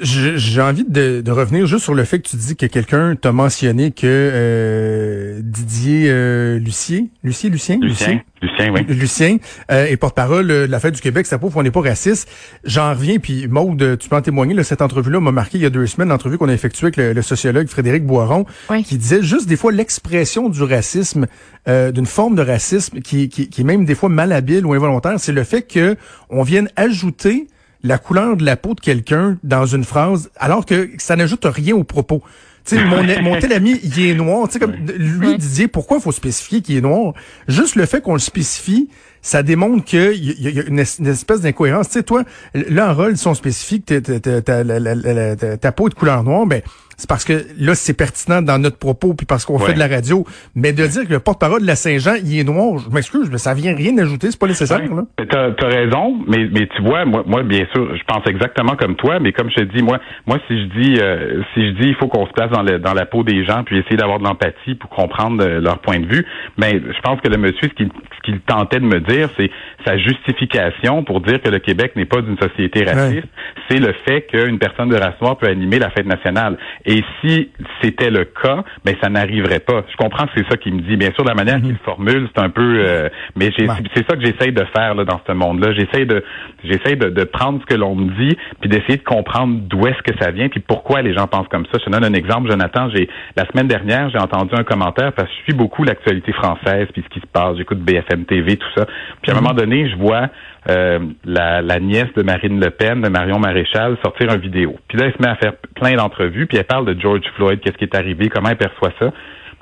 J'ai 0.00 0.60
envie 0.60 0.84
de, 0.84 1.22
revenir 1.30 1.66
juste 1.66 1.84
sur 1.84 1.94
le 1.94 2.04
fait 2.04 2.18
que 2.20 2.28
tu 2.28 2.36
dis 2.36 2.56
que 2.56 2.66
quelqu'un 2.66 3.14
t'a 3.14 3.30
mentionné 3.30 3.90
que 3.90 4.06
euh, 4.06 5.40
Didier 5.42 6.06
euh, 6.08 6.58
Lucier, 6.58 7.10
Lucier, 7.22 7.50
Lucien, 7.50 7.78
Lucien, 7.80 8.20
Lucien, 8.40 8.72
oui. 8.72 8.84
Lucien 8.88 9.36
euh, 9.70 9.86
est 9.86 9.96
porte-parole 9.96 10.48
de 10.48 10.66
la 10.68 10.80
Fête 10.80 10.94
du 10.94 11.00
Québec. 11.00 11.26
Ça 11.26 11.38
prouve 11.38 11.52
qu'on 11.52 11.62
n'est 11.62 11.70
pas 11.70 11.82
raciste. 11.82 12.28
J'en 12.64 12.90
reviens, 12.90 13.18
puis 13.18 13.46
Maude, 13.48 13.98
tu 13.98 14.08
peux 14.08 14.16
en 14.16 14.22
témoigner. 14.22 14.54
Là, 14.54 14.64
cette 14.64 14.82
entrevue-là 14.82 15.20
m'a 15.20 15.30
marqué 15.30 15.58
il 15.58 15.62
y 15.62 15.66
a 15.66 15.70
deux 15.70 15.86
semaines, 15.86 16.08
l'entrevue 16.08 16.38
qu'on 16.38 16.48
a 16.48 16.54
effectuée 16.54 16.86
avec 16.86 16.96
le, 16.96 17.22
sociologue 17.22 17.68
Frédéric 17.68 18.04
Boiron, 18.04 18.46
qui 18.84 18.96
disait 18.96 19.22
juste 19.22 19.46
des 19.46 19.56
fois 19.56 19.72
l'expression 19.72 20.48
du 20.48 20.62
racisme, 20.62 21.26
d'une 21.66 22.06
forme 22.06 22.34
de 22.34 22.42
racisme 22.42 23.00
qui, 23.00 23.28
qui, 23.28 23.48
qui 23.48 23.60
est 23.60 23.64
même 23.64 23.84
des 23.84 23.94
fois 23.94 24.08
malhabile 24.08 24.66
ou 24.66 24.72
involontaire, 24.72 25.14
c'est 25.18 25.32
le 25.32 25.44
fait 25.44 25.62
que 25.62 25.96
on 26.30 26.42
vienne 26.42 26.68
ajouter 26.76 27.46
la 27.82 27.98
couleur 27.98 28.36
de 28.36 28.44
la 28.44 28.56
peau 28.56 28.74
de 28.74 28.80
quelqu'un 28.80 29.38
dans 29.42 29.66
une 29.66 29.84
phrase, 29.84 30.30
alors 30.36 30.66
que 30.66 30.90
ça 30.98 31.16
n'ajoute 31.16 31.44
rien 31.44 31.74
au 31.74 31.84
propos. 31.84 32.22
Tu 32.64 32.76
sais, 32.76 32.84
mon, 32.84 33.02
mon 33.22 33.38
tel 33.40 33.52
ami, 33.52 33.80
il 33.82 34.06
est 34.06 34.14
noir. 34.14 34.46
Tu 34.46 34.54
sais, 34.54 34.58
comme 34.58 34.74
lui, 34.74 35.36
Didier, 35.36 35.68
pourquoi 35.68 35.98
il 35.98 36.02
faut 36.02 36.12
spécifier 36.12 36.62
qu'il 36.62 36.76
est 36.76 36.80
noir? 36.80 37.14
Juste 37.48 37.74
le 37.74 37.86
fait 37.86 38.00
qu'on 38.00 38.12
le 38.12 38.20
spécifie, 38.20 38.88
ça 39.20 39.42
démontre 39.42 39.84
qu'il 39.84 40.12
y, 40.14 40.50
y, 40.50 40.60
a 40.60 40.64
une, 40.64 40.78
espèce 40.78 41.40
d'incohérence. 41.40 41.88
Tu 41.88 41.94
sais, 41.94 42.02
toi, 42.02 42.24
là, 42.54 42.90
en 42.90 42.94
rôle, 42.94 43.16
son 43.16 43.34
spécifique, 43.34 43.86
ta 43.86 45.72
peau 45.72 45.86
est 45.86 45.90
de 45.90 45.94
couleur 45.94 46.22
noire, 46.24 46.46
ben, 46.46 46.62
c'est 47.02 47.08
parce 47.08 47.24
que 47.24 47.44
là, 47.58 47.74
c'est 47.74 47.96
pertinent 47.96 48.42
dans 48.42 48.58
notre 48.58 48.78
propos, 48.78 49.14
puis 49.14 49.26
parce 49.26 49.44
qu'on 49.44 49.58
fait 49.58 49.74
de 49.74 49.78
la 49.78 49.88
radio. 49.88 50.24
Mais 50.56 50.72
de 50.72 50.86
dire 50.86 51.06
que 51.06 51.12
le 51.12 51.20
porte-parole 51.20 51.62
de 51.62 51.66
la 51.66 51.76
Saint-Jean, 51.76 52.14
il 52.24 52.38
est 52.38 52.44
noir, 52.44 52.78
je 52.78 52.90
m'excuse, 52.90 53.30
mais 53.30 53.38
ça 53.38 53.54
vient 53.54 53.74
rien 53.74 53.96
ajouter, 53.98 54.30
c'est 54.30 54.40
pas 54.40 54.46
nécessaire. 54.46 54.80
Là. 54.80 55.04
T'as 55.28 55.48
as 55.48 55.68
raison, 55.68 56.18
mais, 56.26 56.48
mais 56.52 56.66
tu 56.74 56.82
vois, 56.82 57.04
moi, 57.04 57.22
moi, 57.26 57.42
bien 57.42 57.66
sûr, 57.72 57.96
je 57.96 58.04
pense 58.04 58.26
exactement 58.26 58.76
comme 58.76 58.96
toi, 58.96 59.20
mais 59.20 59.32
comme 59.32 59.50
je 59.50 59.56
te 59.56 59.76
dis, 59.76 59.82
moi, 59.82 60.00
moi, 60.26 60.38
si 60.48 60.58
je 60.58 60.80
dis, 60.80 60.98
euh, 61.00 61.42
si 61.54 61.68
je 61.68 61.72
dis, 61.80 61.88
il 61.88 61.94
faut 61.96 62.08
qu'on 62.08 62.26
se 62.26 62.32
place 62.32 62.50
dans, 62.50 62.62
le, 62.62 62.78
dans 62.78 62.94
la 62.94 63.06
peau 63.06 63.22
des 63.22 63.44
gens, 63.44 63.62
puis 63.64 63.78
essayer 63.78 63.96
d'avoir 63.96 64.18
de 64.18 64.24
l'empathie 64.24 64.74
pour 64.74 64.90
comprendre 64.90 65.42
euh, 65.44 65.60
leur 65.60 65.78
point 65.78 66.00
de 66.00 66.06
vue, 66.06 66.24
mais 66.56 66.72
je 66.72 67.00
pense 67.02 67.20
que 67.20 67.28
le 67.28 67.36
monsieur, 67.36 67.68
ce 67.68 68.22
qu'il 68.22 68.40
tentait 68.40 68.80
de 68.80 68.86
me 68.86 69.00
dire 69.00 69.12
dire, 69.12 69.28
c'est 69.36 69.50
sa 69.84 69.96
justification 69.98 71.04
pour 71.04 71.20
dire 71.20 71.40
que 71.42 71.48
le 71.48 71.58
Québec 71.58 71.92
n'est 71.96 72.06
pas 72.06 72.18
une 72.18 72.38
société 72.38 72.84
raciste, 72.84 73.28
c'est 73.68 73.78
le 73.78 73.92
fait 74.04 74.22
qu'une 74.22 74.58
personne 74.58 74.88
de 74.88 74.96
race 74.96 75.20
noire 75.20 75.36
peut 75.36 75.48
animer 75.48 75.78
la 75.78 75.90
fête 75.90 76.06
nationale. 76.06 76.56
Et 76.84 76.91
si 77.20 77.50
c'était 77.80 78.10
le 78.10 78.24
cas, 78.24 78.64
ben 78.84 78.94
ça 79.00 79.08
n'arriverait 79.08 79.60
pas. 79.60 79.84
Je 79.90 79.96
comprends 79.96 80.26
que 80.26 80.32
c'est 80.36 80.48
ça 80.48 80.56
qu'il 80.56 80.74
me 80.74 80.82
dit. 80.82 80.96
Bien 80.96 81.12
sûr, 81.14 81.24
la 81.24 81.34
manière 81.34 81.60
qu'il 81.60 81.76
formule, 81.84 82.28
c'est 82.34 82.42
un 82.42 82.50
peu, 82.50 82.84
euh, 82.84 83.08
mais 83.36 83.50
c'est 83.56 84.06
ça 84.08 84.16
que 84.16 84.24
j'essaye 84.24 84.52
de 84.52 84.64
faire 84.76 84.94
là, 84.94 85.04
dans 85.04 85.20
ce 85.26 85.32
monde-là. 85.32 85.72
J'essaye 85.72 86.06
de, 86.06 86.22
j'essaye 86.64 86.96
de, 86.96 87.08
de, 87.08 87.24
prendre 87.24 87.60
ce 87.60 87.66
que 87.66 87.78
l'on 87.78 87.94
me 87.94 88.10
dit, 88.18 88.36
puis 88.60 88.68
d'essayer 88.68 88.96
de 88.96 89.04
comprendre 89.04 89.58
d'où 89.62 89.86
est-ce 89.86 90.02
que 90.02 90.18
ça 90.20 90.30
vient, 90.30 90.48
puis 90.48 90.60
pourquoi 90.60 91.02
les 91.02 91.14
gens 91.14 91.26
pensent 91.26 91.48
comme 91.48 91.66
ça. 91.66 91.78
Je 91.78 91.84
te 91.84 91.90
donne 91.90 92.04
un 92.04 92.14
exemple, 92.14 92.50
Jonathan. 92.50 92.90
J'ai 92.90 93.08
la 93.36 93.46
semaine 93.46 93.68
dernière, 93.68 94.10
j'ai 94.10 94.18
entendu 94.18 94.54
un 94.54 94.64
commentaire 94.64 95.12
parce 95.12 95.28
que 95.28 95.34
je 95.38 95.42
suis 95.44 95.54
beaucoup 95.54 95.84
l'actualité 95.84 96.32
française, 96.32 96.88
puis 96.92 97.02
ce 97.02 97.08
qui 97.08 97.20
se 97.20 97.26
passe. 97.32 97.56
J'écoute 97.56 97.78
BFM 97.78 98.24
TV, 98.24 98.56
tout 98.56 98.68
ça. 98.76 98.86
Puis 99.22 99.30
à 99.30 99.34
un 99.34 99.38
mm-hmm. 99.38 99.42
moment 99.42 99.54
donné, 99.54 99.88
je 99.88 99.96
vois 99.96 100.28
euh, 100.70 101.00
la, 101.24 101.60
la, 101.60 101.80
nièce 101.80 102.12
de 102.16 102.22
Marine 102.22 102.60
Le 102.60 102.70
Pen, 102.70 103.00
de 103.00 103.08
Marion 103.08 103.40
Maréchal, 103.40 103.96
sortir 104.02 104.30
un 104.30 104.36
vidéo. 104.36 104.76
Puis 104.86 104.96
là, 104.96 105.06
elle 105.06 105.12
se 105.12 105.18
met 105.20 105.28
à 105.28 105.34
faire 105.34 105.54
plein 105.74 105.96
d'entrevues, 105.96 106.46
puis 106.46 106.56
elle 106.56 106.64
parle 106.72 106.86
de 106.86 106.98
George 106.98 107.22
Floyd, 107.36 107.60
qu'est-ce 107.60 107.76
qui 107.76 107.84
est 107.84 107.94
arrivé, 107.94 108.28
comment 108.28 108.48
elle 108.48 108.56
perçoit 108.56 108.92
ça. 108.98 109.12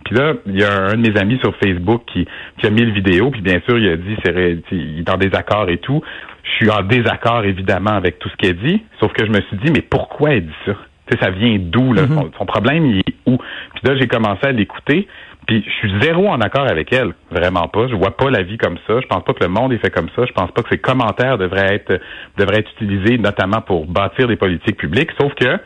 Puis 0.05 0.15
là, 0.15 0.35
il 0.47 0.59
y 0.59 0.65
a 0.65 0.73
un 0.73 0.95
de 0.95 1.09
mes 1.09 1.19
amis 1.19 1.39
sur 1.43 1.55
Facebook 1.57 2.03
qui, 2.07 2.27
qui 2.59 2.67
a 2.67 2.71
mis 2.71 2.83
le 2.83 2.93
vidéo, 2.93 3.31
puis 3.31 3.43
bien 3.43 3.61
sûr, 3.69 3.79
il 3.79 3.89
a 3.89 3.97
dit, 3.97 4.17
c'est 4.25 4.59
il 4.71 5.01
est 5.01 5.11
en 5.11 5.17
désaccord 5.17 5.69
et 5.69 5.79
tout. 5.79 6.03
Je 6.45 6.51
suis 6.53 6.71
en 6.71 6.83
désaccord, 6.83 7.45
évidemment, 7.45 7.91
avec 7.91 8.19
tout 8.19 8.29
ce 8.29 8.37
qu'elle 8.37 8.57
dit, 8.57 8.83
sauf 8.99 9.13
que 9.13 9.27
je 9.27 9.31
me 9.31 9.41
suis 9.43 9.57
dit, 9.59 9.73
mais 9.73 9.83
pourquoi 9.83 10.31
elle 10.35 10.47
dit 10.47 10.63
ça? 10.67 10.75
ça 11.21 11.31
vient 11.31 11.57
d'où, 11.59 11.93
là? 11.93 12.03
Mm-hmm. 12.03 12.39
son, 12.39 12.47
problème, 12.47 12.87
il 12.87 12.99
est 13.01 13.15
où? 13.27 13.37
Puis 13.37 13.83
là, 13.83 13.97
j'ai 13.99 14.07
commencé 14.07 14.47
à 14.47 14.53
l'écouter, 14.53 15.09
puis 15.49 15.65
je 15.67 15.71
suis 15.89 16.01
zéro 16.01 16.29
en 16.29 16.41
accord 16.41 16.71
avec 16.71 16.93
elle, 16.93 17.15
vraiment 17.33 17.67
pas. 17.67 17.89
Je 17.89 17.97
vois 17.97 18.17
pas 18.17 18.31
la 18.31 18.43
vie 18.43 18.59
comme 18.59 18.79
ça. 18.87 19.01
Je 19.01 19.07
pense 19.09 19.25
pas 19.25 19.35
que 19.35 19.43
le 19.43 19.49
monde 19.49 19.73
est 19.73 19.79
fait 19.79 19.91
comme 19.91 20.09
ça. 20.15 20.25
Je 20.25 20.33
pense 20.33 20.53
pas 20.53 20.63
que 20.63 20.69
ses 20.69 20.79
commentaires 20.79 21.37
devraient 21.37 21.75
être 21.75 22.01
devraient 22.39 22.61
être 22.61 22.71
utilisés 22.79 23.19
notamment 23.19 23.61
pour 23.61 23.87
bâtir 23.87 24.29
des 24.29 24.37
politiques 24.37 24.77
publiques. 24.77 25.11
Sauf 25.21 25.35
que 25.35 25.59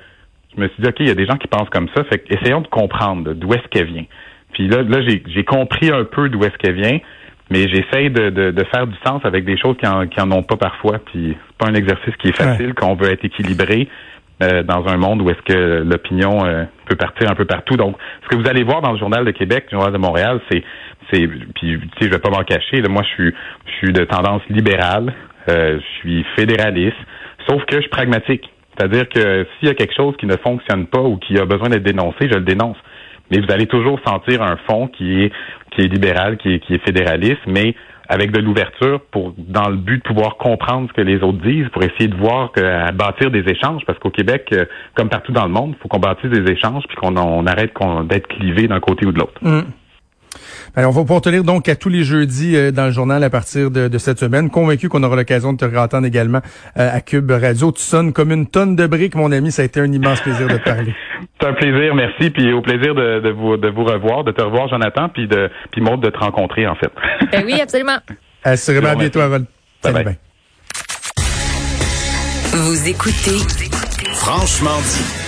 je 0.57 0.63
me 0.63 0.69
suis 0.69 0.83
dit 0.83 0.89
ok, 0.89 0.97
il 1.01 1.09
y 1.09 1.11
a 1.11 1.15
des 1.15 1.27
gens 1.27 1.37
qui 1.37 1.49
pensent 1.49 1.71
comme 1.71 1.89
ça. 1.95 2.05
Fait 2.05 2.25
essayons 2.31 2.61
de 2.61 2.69
comprendre 2.69 3.33
d'où 3.35 3.53
est-ce 3.53 3.67
qu'elle 3.69 3.87
vient. 3.87 4.05
Puis 4.53 4.69
là, 4.69 4.83
là 4.83 5.01
j'ai 5.03 5.45
compris 5.45 5.91
un 5.91 6.05
peu 6.05 6.29
d'où 6.29 6.45
est-ce 6.45 6.57
qu'elle 6.59 6.77
vient, 6.77 6.99
mais 7.51 7.69
j'essaye 7.69 8.11
de, 8.11 8.31
de, 8.31 8.65
faire 8.73 8.87
du 8.87 8.97
sens 9.05 9.25
avec 9.25 9.45
des 9.45 9.59
choses 9.59 9.77
qui 9.77 9.87
en, 9.87 10.07
qui 10.07 10.21
en 10.21 10.31
ont 10.31 10.43
pas 10.43 10.57
parfois. 10.57 10.99
Puis 10.99 11.37
c'est 11.37 11.57
pas 11.59 11.71
un 11.71 11.75
exercice 11.75 12.15
qui 12.17 12.29
est 12.29 12.37
facile, 12.37 12.75
qu'on 12.75 12.95
veut 12.95 13.11
être 13.11 13.25
équilibré. 13.25 13.89
Euh, 14.43 14.65
dans 14.65 14.85
un 14.89 14.97
monde 14.97 15.23
où 15.23 15.31
est-ce 15.31 15.43
que 15.43 15.85
l'opinion 15.85 16.45
euh, 16.45 16.65
peut 16.87 16.97
partir 16.97 17.31
un 17.31 17.37
peu 17.37 17.45
partout. 17.45 17.77
Donc, 17.77 17.97
ce 18.25 18.29
que 18.29 18.35
vous 18.35 18.49
allez 18.49 18.65
voir 18.65 18.83
dans 18.83 18.91
le 18.91 18.99
Journal 18.99 19.25
de 19.25 19.31
Québec, 19.31 19.67
le 19.71 19.77
Journal 19.79 19.93
de 19.93 19.99
Montréal, 19.99 20.41
c'est, 20.51 20.65
c'est, 21.13 21.29
puis 21.29 21.79
tu 21.79 21.79
sais, 22.01 22.07
je 22.07 22.09
vais 22.09 22.19
pas 22.19 22.31
m'en 22.31 22.43
cacher. 22.43 22.81
Là, 22.81 22.89
moi, 22.89 23.03
je 23.05 23.09
suis, 23.11 23.35
je 23.67 23.73
suis 23.75 23.93
de 23.93 24.03
tendance 24.05 24.43
libérale, 24.51 25.15
euh, 25.49 25.79
je 25.79 25.99
suis 26.01 26.27
fédéraliste, 26.35 26.97
sauf 27.49 27.65
que 27.67 27.77
je 27.77 27.83
suis 27.83 27.91
pragmatique. 27.91 28.51
C'est-à-dire 28.77 29.09
que 29.09 29.47
s'il 29.59 29.69
y 29.69 29.71
a 29.71 29.75
quelque 29.75 29.95
chose 29.95 30.17
qui 30.17 30.27
ne 30.27 30.37
fonctionne 30.37 30.87
pas 30.87 31.01
ou 31.01 31.17
qui 31.17 31.39
a 31.39 31.45
besoin 31.45 31.69
d'être 31.69 31.83
dénoncé, 31.83 32.29
je 32.29 32.35
le 32.35 32.45
dénonce. 32.45 32.77
Mais 33.31 33.41
vous 33.41 33.53
allez 33.53 33.67
toujours 33.67 33.99
sentir 34.05 34.43
un 34.43 34.57
fond 34.69 34.89
qui 34.89 35.23
est 35.23 35.33
qui 35.71 35.83
est 35.83 35.89
libéral, 35.89 36.37
qui 36.37 36.55
est, 36.55 36.59
qui 36.61 36.75
est 36.75 36.85
fédéraliste, 36.85 37.41
mais 37.47 37.75
avec 38.09 38.31
de 38.33 38.41
l'ouverture 38.41 39.01
pour 39.11 39.35
dans 39.39 39.69
le 39.69 39.77
but 39.77 39.99
de 39.99 40.03
pouvoir 40.03 40.37
comprendre 40.37 40.89
ce 40.89 40.93
que 40.93 41.01
les 41.01 41.17
autres 41.23 41.41
disent, 41.43 41.69
pour 41.71 41.83
essayer 41.83 42.09
de 42.09 42.17
voir 42.17 42.53
que 42.53 42.61
à 42.61 42.93
bâtir 42.93 43.31
des 43.31 43.45
échanges, 43.49 43.83
parce 43.87 43.99
qu'au 43.99 44.11
Québec, 44.11 44.49
euh, 44.53 44.67
comme 44.95 45.09
partout 45.09 45.33
dans 45.33 45.45
le 45.45 45.51
monde, 45.51 45.75
il 45.77 45.83
faut 45.83 45.89
qu'on 45.89 46.01
bâtisse 46.01 46.31
des 46.31 46.53
échanges 46.53 46.85
puis 46.87 46.97
qu'on 46.97 47.17
on 47.17 47.47
arrête 47.47 47.73
d'être 48.09 48.27
clivé 48.29 48.69
d'un 48.69 48.81
côté 48.81 49.07
ou 49.07 49.13
de 49.13 49.19
l'autre. 49.19 49.41
On 50.77 50.91
va 50.91 51.01
pouvoir 51.03 51.21
te 51.21 51.29
lire 51.29 51.45
donc 51.45 51.69
à 51.69 51.77
tous 51.77 51.89
les 51.89 52.05
jeudis 52.05 52.57
euh, 52.57 52.71
dans 52.71 52.87
le 52.87 52.91
journal 52.91 53.23
à 53.23 53.31
partir 53.31 53.71
de, 53.71 53.99
cette 53.99 54.19
semaine. 54.19 54.51
Convaincu 54.51 54.89
qu'on 54.89 55.03
aura 55.03 55.17
l'occasion 55.17 55.53
de 55.53 55.59
te 55.59 55.65
réentendre 55.65 56.07
également 56.07 56.41
euh, 56.79 56.91
à 56.93 57.01
Cube 57.01 57.31
Radio. 57.31 57.73
Tu 57.73 57.83
sonnes 57.83 58.13
comme 58.13 58.33
une 58.33 58.47
tonne 58.47 58.77
de 58.77 58.87
briques, 58.87 59.15
mon 59.15 59.33
ami. 59.33 59.53
Ça 59.53 59.63
a 59.63 59.65
été 59.65 59.81
un 59.81 59.93
immense 59.93 60.21
plaisir 60.21 60.49
de 60.49 60.57
te 60.57 60.65
parler. 60.65 60.95
C'est 61.41 61.47
un 61.47 61.53
plaisir, 61.55 61.95
merci. 61.95 62.31
Puis 62.31 62.53
au 62.53 62.61
plaisir 62.63 62.95
de, 62.95 63.31
vous, 63.31 63.57
de 63.57 63.69
vous 63.69 63.85
revoir, 63.85 64.25
de 64.25 64.33
te 64.33 64.43
revoir, 64.43 64.69
Jonathan, 64.69 65.09
puis 65.09 65.27
de 65.27 65.51
puis 65.73 65.81
Maud 65.81 66.01
de 66.01 66.11
te 66.11 66.19
rencontrer, 66.19 66.67
en 66.67 66.75
fait. 66.75 66.93
Ben 67.33 67.43
oui, 67.45 67.61
absolument. 67.61 67.99
Assurément, 68.43 68.89
à 68.89 68.95
bientôt, 68.95 69.21
Harold. 69.21 69.47
Salut 69.83 70.05
bien. 70.05 70.15
Vous 72.53 72.89
écoutez 72.89 73.39
Franchement 74.15 74.79
dit. 74.83 75.24